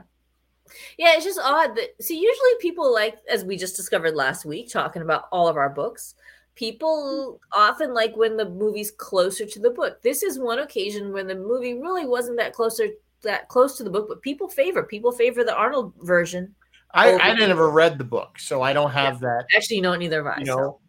[0.98, 4.70] Yeah, it's just odd that see usually people like as we just discovered last week
[4.70, 6.16] talking about all of our books,
[6.56, 10.02] people often like when the movie's closer to the book.
[10.02, 12.88] This is one occasion when the movie really wasn't that closer
[13.24, 16.56] that close to the book, but people favor people favor the Arnold version.
[16.94, 19.96] I, I didn't ever read the book, so I don't have that Actually, you know,
[19.96, 20.40] neither have I.
[20.42, 20.80] you so.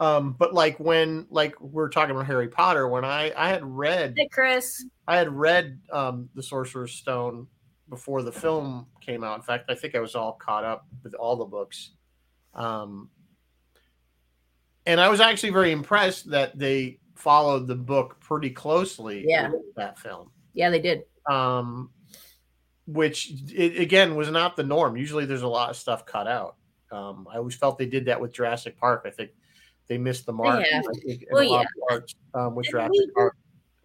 [0.00, 4.14] um but like when like we're talking about harry potter when i i had read
[4.16, 4.84] Hey, Chris.
[5.06, 7.46] i had read um the sorcerer's stone
[7.88, 11.14] before the film came out in fact i think i was all caught up with
[11.14, 11.90] all the books
[12.54, 13.08] um
[14.86, 19.50] and i was actually very impressed that they followed the book pretty closely Yeah.
[19.76, 21.02] that film Yeah, they did.
[21.30, 21.90] um,
[22.86, 24.96] which it, again was not the norm.
[24.96, 26.56] Usually, there's a lot of stuff cut out.
[26.90, 29.04] Um, I always felt they did that with Jurassic Park.
[29.06, 29.30] I think
[29.88, 30.64] they missed the mark.
[30.66, 30.84] have.
[30.88, 33.36] I think, in Well, of parts, um, with And Jurassic we- Park.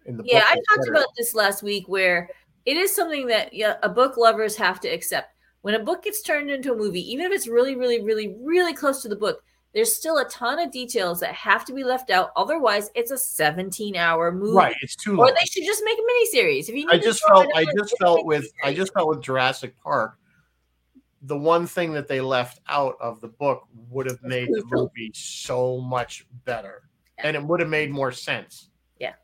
[0.06, 2.30] In the Yeah, I talked about this last week where
[2.64, 5.34] it is something that yeah, a book lovers have to accept.
[5.62, 8.72] When a book gets turned into a movie, even if it's really, really, really, really
[8.72, 9.42] close to the book,
[9.74, 12.30] there's still a ton of details that have to be left out.
[12.36, 14.56] Otherwise, it's a 17 hour movie.
[14.56, 14.76] right.
[14.82, 15.28] It's too long.
[15.28, 16.62] Or they should just make a miniseries.
[16.62, 17.46] If you need I just felt.
[17.54, 18.50] I just felt with.
[18.64, 20.16] I just felt with Jurassic Park.
[21.22, 25.10] The one thing that they left out of the book would have made the movie
[25.12, 26.82] so much better,
[27.18, 28.70] and it would have made more sense.
[29.00, 29.14] Yeah.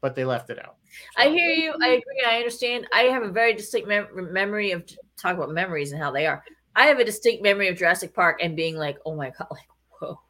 [0.00, 0.76] but they left it out.
[1.18, 1.72] I hear you.
[1.82, 2.24] I agree.
[2.26, 2.86] I understand.
[2.94, 4.84] I have a very distinct mem- memory of
[5.18, 6.42] talk about memories and how they are.
[6.76, 9.68] I have a distinct memory of Jurassic Park and being like, "Oh my god!" Like,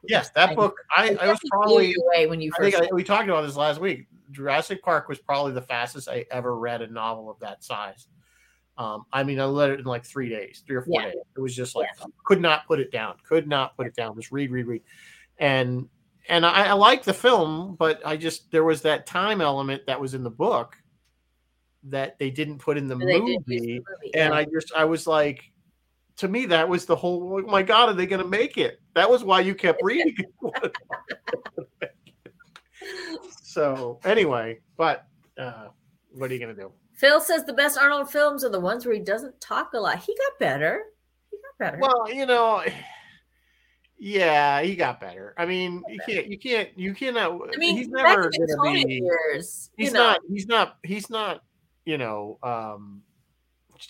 [0.08, 0.76] Yes, that I- book.
[0.96, 1.94] I, I was probably.
[1.94, 2.76] away when you I first.
[2.76, 4.06] think I, we talked about this last week.
[4.30, 8.08] Jurassic Park was probably the fastest I ever read a novel of that size.
[8.76, 11.10] Um, I mean, I read it in like three days, three or four Yeah.
[11.10, 11.22] days.
[11.36, 11.88] It was just like
[12.24, 14.16] could not put it down, could not put it down.
[14.16, 14.82] Just read, read, read,
[15.38, 15.88] and
[16.28, 20.00] and I, I like the film, but I just there was that time element that
[20.00, 20.76] was in the book
[21.84, 23.82] that they didn't put in the movie, the movie,
[24.14, 24.32] and yeah.
[24.32, 25.44] I just I was like,
[26.16, 27.40] to me that was the whole.
[27.44, 28.80] Oh my God, are they going to make it?
[28.94, 30.16] That was why you kept reading.
[33.42, 35.06] so anyway, but
[35.38, 35.68] uh,
[36.12, 36.72] what are you going to do?
[36.94, 39.98] Phil says the best Arnold films are the ones where he doesn't talk a lot.
[39.98, 40.84] He got better.
[41.30, 41.78] He got better.
[41.80, 42.62] Well, you know,
[43.98, 45.34] yeah, he got better.
[45.36, 47.40] I mean, you can't, you can't, you cannot.
[47.52, 48.94] I mean, he's never in going to be.
[49.02, 50.20] years, He's know, not.
[50.28, 50.76] He's not.
[50.82, 51.42] He's not.
[51.84, 53.02] You know, um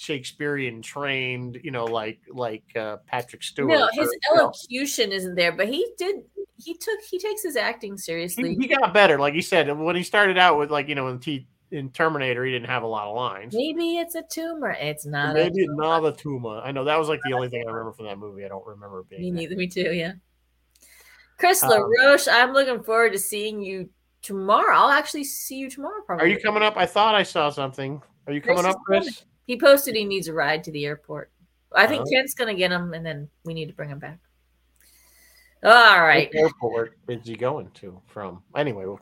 [0.01, 1.59] Shakespearean trained.
[1.63, 3.71] You know, like like uh, Patrick Stewart.
[3.71, 6.17] No, or, his you know, elocution isn't there, but he did.
[6.57, 7.01] He took.
[7.09, 8.55] He takes his acting seriously.
[8.55, 9.19] he, he got better.
[9.19, 12.45] Like you said, when he started out with like you know in T in Terminator,
[12.45, 13.55] he didn't have a lot of lines.
[13.55, 14.77] Maybe it's a tumor.
[14.79, 15.35] It's not.
[15.35, 15.83] Maybe a tumor.
[15.83, 16.61] another tumor.
[16.61, 18.45] I know that was like the only thing I remember from that movie.
[18.45, 19.23] I don't remember being.
[19.23, 19.57] Me neither.
[19.57, 19.93] Me too.
[19.93, 20.13] Yeah.
[21.39, 23.89] Chris Um, LaRoche, I'm looking forward to seeing you
[24.23, 24.77] tomorrow.
[24.77, 26.03] I'll actually see you tomorrow.
[26.07, 26.25] Probably.
[26.25, 26.77] Are you coming up?
[26.77, 28.01] I thought I saw something.
[28.27, 28.99] Are you coming Chris up, Chris?
[29.01, 29.15] coming.
[29.47, 31.31] He posted he needs a ride to the airport.
[31.75, 32.11] I think Oh.
[32.11, 34.19] Kent's gonna get him, and then we need to bring him back.
[35.63, 38.43] All right, What airport is he going to from?
[38.55, 39.01] Anyway, we'll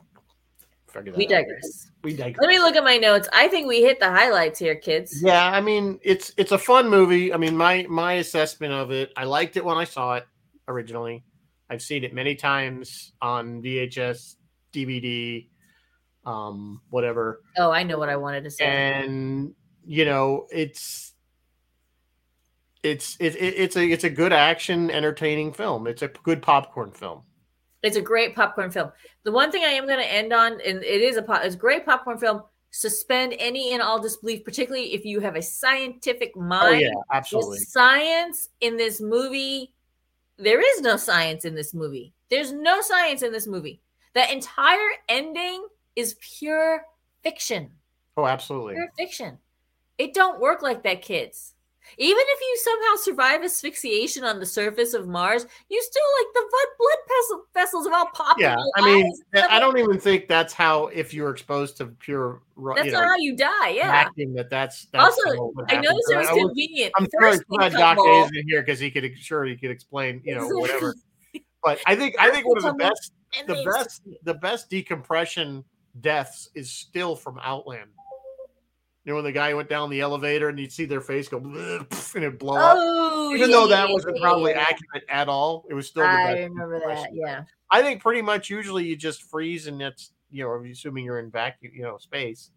[0.87, 1.29] figure that we out.
[1.29, 1.91] digress.
[2.03, 2.37] We digress.
[2.39, 3.27] Let me look at my notes.
[3.33, 5.21] I think we hit the highlights here, kids.
[5.21, 7.33] Yeah, I mean it's it's a fun movie.
[7.33, 10.25] I mean my my assessment of it, I liked it when I saw it
[10.69, 11.23] originally.
[11.69, 14.35] I've seen it many times on VHS,
[14.71, 15.49] DVD,
[16.25, 17.41] um, whatever.
[17.57, 18.65] Oh, I know what I wanted to say.
[18.65, 19.53] And
[19.85, 21.13] you know, it's
[22.83, 25.87] it's it, it, it's a it's a good action, entertaining film.
[25.87, 27.21] It's a good popcorn film.
[27.81, 28.91] It's a great popcorn film.
[29.23, 31.55] The one thing I am going to end on, and it is a pop, it's
[31.55, 32.43] a great popcorn film.
[32.71, 36.63] Suspend any and all disbelief, particularly if you have a scientific mind.
[36.63, 36.81] Oh mind.
[36.81, 37.59] yeah, The absolutely.
[37.59, 39.73] science in this movie,
[40.37, 42.13] there is no science in this movie.
[42.29, 43.81] There's no science in this movie.
[44.15, 46.83] The entire ending is pure
[47.21, 47.69] fiction.
[48.17, 48.73] Oh, absolutely.
[48.75, 49.37] Pure fiction.
[49.97, 51.53] It don't work like that, kids.
[51.97, 56.49] Even if you somehow survive asphyxiation on the surface of Mars, you still like the
[56.79, 58.41] blood vessels have all popped.
[58.41, 61.77] Yeah, I mean, eyes and stuff I don't even think that's how if you're exposed
[61.77, 62.41] to pure,
[62.75, 63.69] That's you not know, how you die.
[63.69, 64.07] Yeah.
[64.35, 66.93] that that's, that's Also, I noticed it was I convenient.
[66.97, 70.21] I'm sure First glad Doc is in here because he could sure he could explain,
[70.23, 70.95] you know, whatever.
[71.63, 73.13] But I think I think one of the best
[73.47, 75.63] the best the best decompression
[76.01, 77.89] deaths is still from Outland.
[79.05, 81.37] You know, when the guy went down the elevator and you'd see their face go
[81.37, 82.77] and it blow up.
[82.79, 86.03] Oh, Even yeah, though that yeah, wasn't yeah, probably accurate at all, it was still
[86.03, 87.09] the I best remember that.
[87.13, 87.43] Yeah.
[87.69, 91.29] I think pretty much usually you just freeze and it's you know, assuming you're in
[91.29, 92.49] vacuum, you know, space.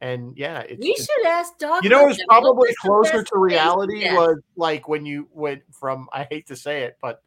[0.00, 1.84] And yeah, it's, We it's- should ask Doc.
[1.84, 2.26] you know what's that.
[2.28, 6.56] What probably was closer to reality was like when you went from I hate to
[6.56, 7.22] say it, but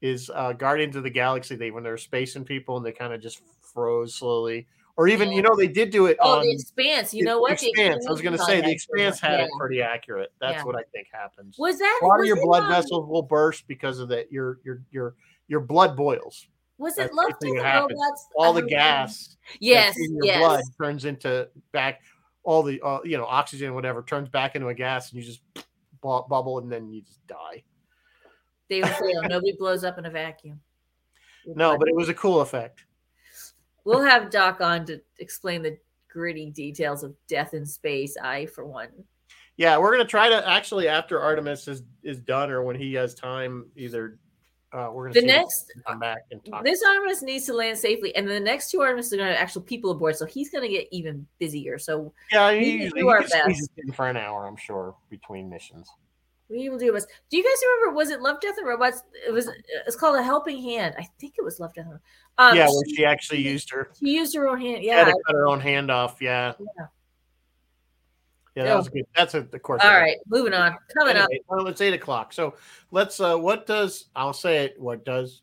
[0.00, 3.20] is uh Guardians of the Galaxy they when they're spacing people and they kind of
[3.20, 4.66] just froze slowly.
[4.96, 7.14] Or even, you know, they did do it Oh, on the expanse.
[7.14, 7.58] You know what?
[7.58, 8.06] The Expanse.
[8.06, 9.44] I was gonna say the expanse had Yeah.
[9.46, 10.32] it pretty accurate.
[10.38, 10.64] That's Yeah.
[10.64, 11.56] what I think happens.
[11.58, 14.30] Was that a lot of your blood um, vessels will burst because of that.
[14.30, 15.14] Your your your
[15.48, 16.46] your blood boils.
[16.76, 17.62] Was it Love what.
[17.64, 18.28] Robots?
[18.36, 19.36] All the gas.
[19.60, 20.38] Yes, in your yes.
[20.40, 22.02] blood turns into back
[22.44, 25.40] all the uh, you know oxygen whatever turns back into a gas and you just
[26.02, 27.62] bu- bubble and then you just die
[28.68, 30.60] They oh, nobody blows up in a vacuum.
[31.46, 32.84] no but it was a cool effect
[33.84, 35.76] we'll have Doc on to explain the
[36.10, 38.16] gritty details of death in space.
[38.22, 38.88] I, for one,
[39.56, 43.14] yeah we're gonna try to actually after artemis is is done or when he has
[43.14, 44.18] time either
[44.72, 48.16] uh we're gonna The next- come back and talk this Artemis needs to land safely,
[48.16, 50.62] and the next two Artemis are going to have actual people aboard, so he's going
[50.62, 51.78] to get even busier.
[51.78, 53.70] So yeah he usually do he our best.
[53.76, 55.86] in for an hour i'm sure between missions
[56.52, 57.08] we will do our best.
[57.30, 57.96] Do you guys remember?
[57.96, 59.02] Was it Love, Death, and Robots?
[59.26, 59.48] It was.
[59.86, 60.94] It's called a Helping Hand.
[60.98, 61.98] I think it was Love, Death, and.
[62.38, 64.82] Um, yeah where she actually used her she used her own hand.
[64.82, 65.04] she Yeah.
[65.04, 66.86] to cut her own hand off yeah yeah.
[68.54, 70.74] yeah that was good that's a of course All right, moving on.
[70.96, 71.28] Coming up.
[71.48, 72.32] Well, it's eight o'clock.
[72.32, 72.54] So
[72.90, 73.20] let's.
[73.20, 74.80] uh What does I'll say it?
[74.80, 75.42] What does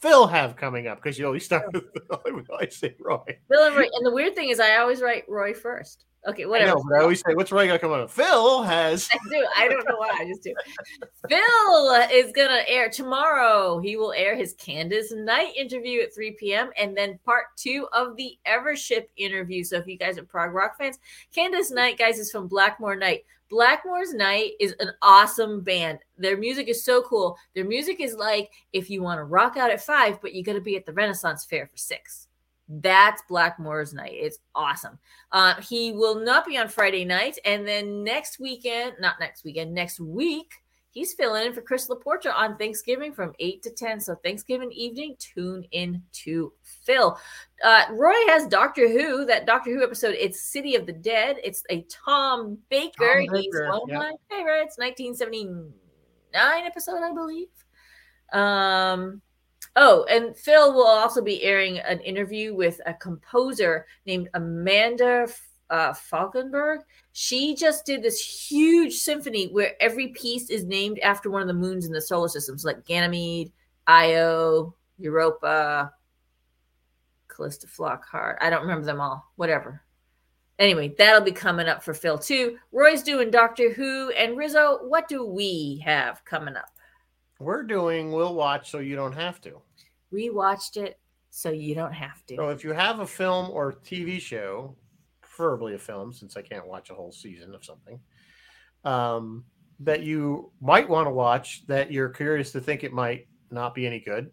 [0.00, 0.98] Phil have coming up?
[1.02, 1.84] Because you always start with
[2.60, 3.24] I say Roy.
[3.48, 3.86] Bill and Roy.
[3.94, 6.04] And the weird thing is, I always write Roy first.
[6.28, 6.76] Okay, I whatever.
[6.76, 9.08] know, but I always say, "What's Roy got coming up?" Phil has.
[9.14, 9.46] I do.
[9.56, 10.10] I don't know why.
[10.12, 10.54] I just do.
[11.28, 13.78] Phil is gonna air tomorrow.
[13.78, 16.70] He will air his Candice Night interview at 3 p.m.
[16.76, 19.64] and then part two of the Evership interview.
[19.64, 20.98] So if you guys are prog rock fans,
[21.34, 23.24] Candice Night, guys, is from Blackmore Night.
[23.48, 26.00] Blackmore's Night is an awesome band.
[26.18, 27.38] Their music is so cool.
[27.54, 30.52] Their music is like if you want to rock out at five, but you got
[30.52, 32.27] to be at the Renaissance Fair for six.
[32.68, 34.12] That's Blackmore's Night.
[34.14, 34.98] It's awesome.
[35.32, 39.74] Uh, he will not be on Friday night, and then next weekend, not next weekend,
[39.74, 40.52] next week,
[40.90, 44.00] He's filling in for Chris Laporta on Thanksgiving from 8 to 10.
[44.00, 47.16] So Thanksgiving evening, tune in to Phil.
[47.62, 50.16] Uh, Roy has Doctor Who, that Doctor Who episode.
[50.18, 51.36] It's City of the Dead.
[51.44, 53.06] It's a Tom Baker.
[53.06, 53.98] Tom He's Baker, one of yeah.
[53.98, 54.78] my favorites.
[54.78, 57.48] 1979 episode, I believe.
[58.32, 59.22] Um,
[59.78, 65.28] oh, and Phil will also be airing an interview with a composer named Amanda
[65.70, 66.80] uh, Falkenberg.
[67.12, 71.54] She just did this huge symphony where every piece is named after one of the
[71.54, 72.58] moons in the solar system.
[72.58, 73.52] So like Ganymede,
[73.86, 75.92] Io, Europa,
[77.28, 78.36] Calista Flockhart.
[78.40, 79.30] I don't remember them all.
[79.36, 79.82] Whatever.
[80.58, 82.58] Anyway, that'll be coming up for Phil too.
[82.72, 86.70] Roy's doing Doctor Who, and Rizzo, what do we have coming up?
[87.38, 89.60] We're doing We'll Watch So You Don't Have to.
[90.10, 90.98] We watched it,
[91.30, 92.36] so you don't have to.
[92.36, 94.76] So if you have a film or TV show,
[95.20, 98.00] preferably a film, since I can't watch a whole season of something,
[98.84, 99.44] um,
[99.80, 103.86] that you might want to watch that you're curious to think it might not be
[103.86, 104.30] any good,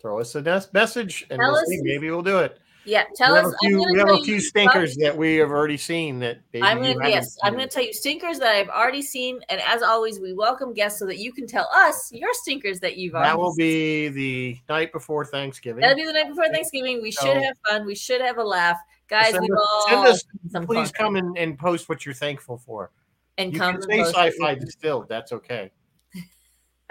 [0.00, 1.80] throw us a message and we'll see.
[1.82, 2.58] Maybe we'll do it.
[2.84, 3.54] Yeah, tell we us.
[3.62, 7.36] few, we have a few stinkers that we have already seen that I'm gonna yes,
[7.42, 10.98] I'm gonna tell you stinkers that I've already seen, and as always, we welcome guests
[10.98, 13.30] so that you can tell us your stinkers that you've already.
[13.30, 13.58] That will seen.
[13.58, 15.82] be the night before Thanksgiving.
[15.82, 17.02] That'll be the night before Thanksgiving.
[17.02, 17.84] We should have fun.
[17.84, 18.78] We should have a laugh,
[19.08, 19.32] guys.
[19.32, 22.90] Send We've us- all send us- Please come and, and post what you're thankful for.
[23.36, 25.08] and You come can say sci-fi distilled.
[25.08, 25.70] That's okay.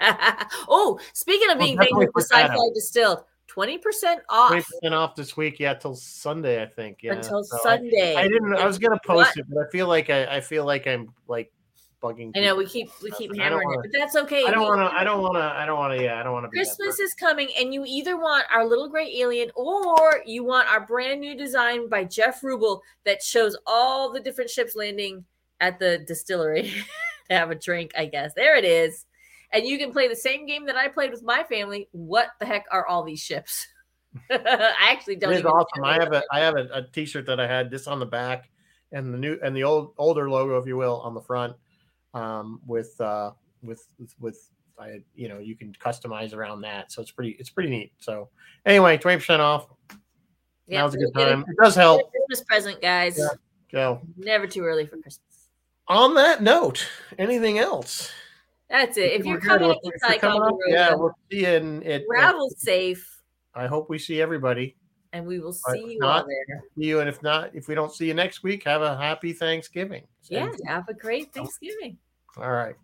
[0.68, 5.36] oh, speaking of being thankful for sci-fi distilled, twenty percent off Twenty percent off this
[5.36, 5.58] week.
[5.58, 6.98] Yeah, till Sunday, I think.
[7.02, 8.14] Yeah, until So Sunday.
[8.16, 8.54] I, didn't.
[8.54, 9.26] I was gonna What?
[9.26, 11.52] post it, but I feel like I, I feel like I'm like
[12.00, 12.30] bugging.
[12.36, 14.46] I know we keep we keep hammering wanna- it, but that's okay.
[14.46, 14.96] I don't want to.
[14.98, 15.42] I don't want to.
[15.42, 16.02] I don't want to.
[16.04, 16.50] Yeah, I don't want to.
[16.50, 20.86] Christmas is coming, and you either want our little gray alien or you want our
[20.86, 25.24] brand new design by Jeff Rubel that shows all the different ships landing
[25.60, 26.72] at the distillery
[27.30, 28.32] to have a drink, I guess.
[28.34, 29.04] There it is.
[29.52, 31.88] And you can play the same game that I played with my family.
[31.92, 33.66] What the heck are all these ships?
[34.30, 35.84] I actually don't It is awesome.
[35.84, 36.22] I have a.
[36.32, 38.48] I have a, a T-shirt that I had this on the back,
[38.92, 41.54] and the new and the old older logo, if you will, on the front,
[42.14, 43.30] um, with uh,
[43.62, 46.90] with with, with I, you know, you can customize around that.
[46.90, 47.36] So it's pretty.
[47.38, 47.92] It's pretty neat.
[47.98, 48.30] So
[48.66, 49.68] anyway, twenty percent off.
[50.66, 51.44] Yeah, Now's a good time.
[51.48, 52.10] It does help.
[52.10, 53.18] Christmas present, guys.
[53.18, 53.28] Yeah.
[53.70, 55.50] So Never too early for Christmas.
[55.86, 56.88] on that note,
[57.18, 58.10] anything else?
[58.70, 59.12] That's it.
[59.12, 62.04] If you're coming to if you're coming up, yeah, we'll see you in it.
[62.08, 63.20] travel safe,
[63.54, 64.76] I hope we see everybody.
[65.12, 66.62] and we will But see you not- all there.
[66.78, 69.32] See you, and if not, if we don't see you next week, have a happy
[69.32, 70.06] Thanksgiving.
[70.28, 71.98] Yeah, have a great Thanksgiving.
[72.36, 72.76] All right.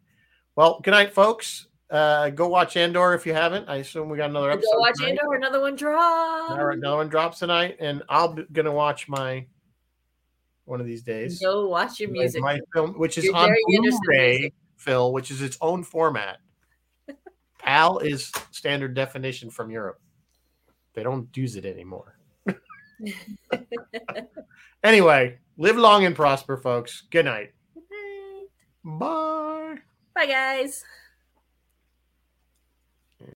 [0.56, 1.68] Well, good night, folks.
[1.88, 3.68] Uh, go watch Andor if you haven't.
[3.68, 4.72] I assume we got another episode.
[4.72, 5.10] Go watch tonight.
[5.10, 5.34] Andor.
[5.36, 6.50] Another one drop.
[6.50, 9.46] All right, another one drops tonight, and I'm gonna watch my
[10.64, 11.38] one of these days.
[11.40, 12.42] Go watch your My- music.
[12.42, 14.54] My, film, which is Your on Gerry Anderson Blu-ray, music.
[14.76, 16.38] Phil, which is its own format.
[17.58, 20.00] PAL is standard definition from Europe.
[20.94, 22.18] They don't use it anymore.
[24.84, 27.02] anyway, live long and prosper, folks.
[27.10, 27.52] Good night.
[27.74, 28.98] Good night.
[28.98, 29.76] Bye.
[30.14, 30.84] Bye, guys.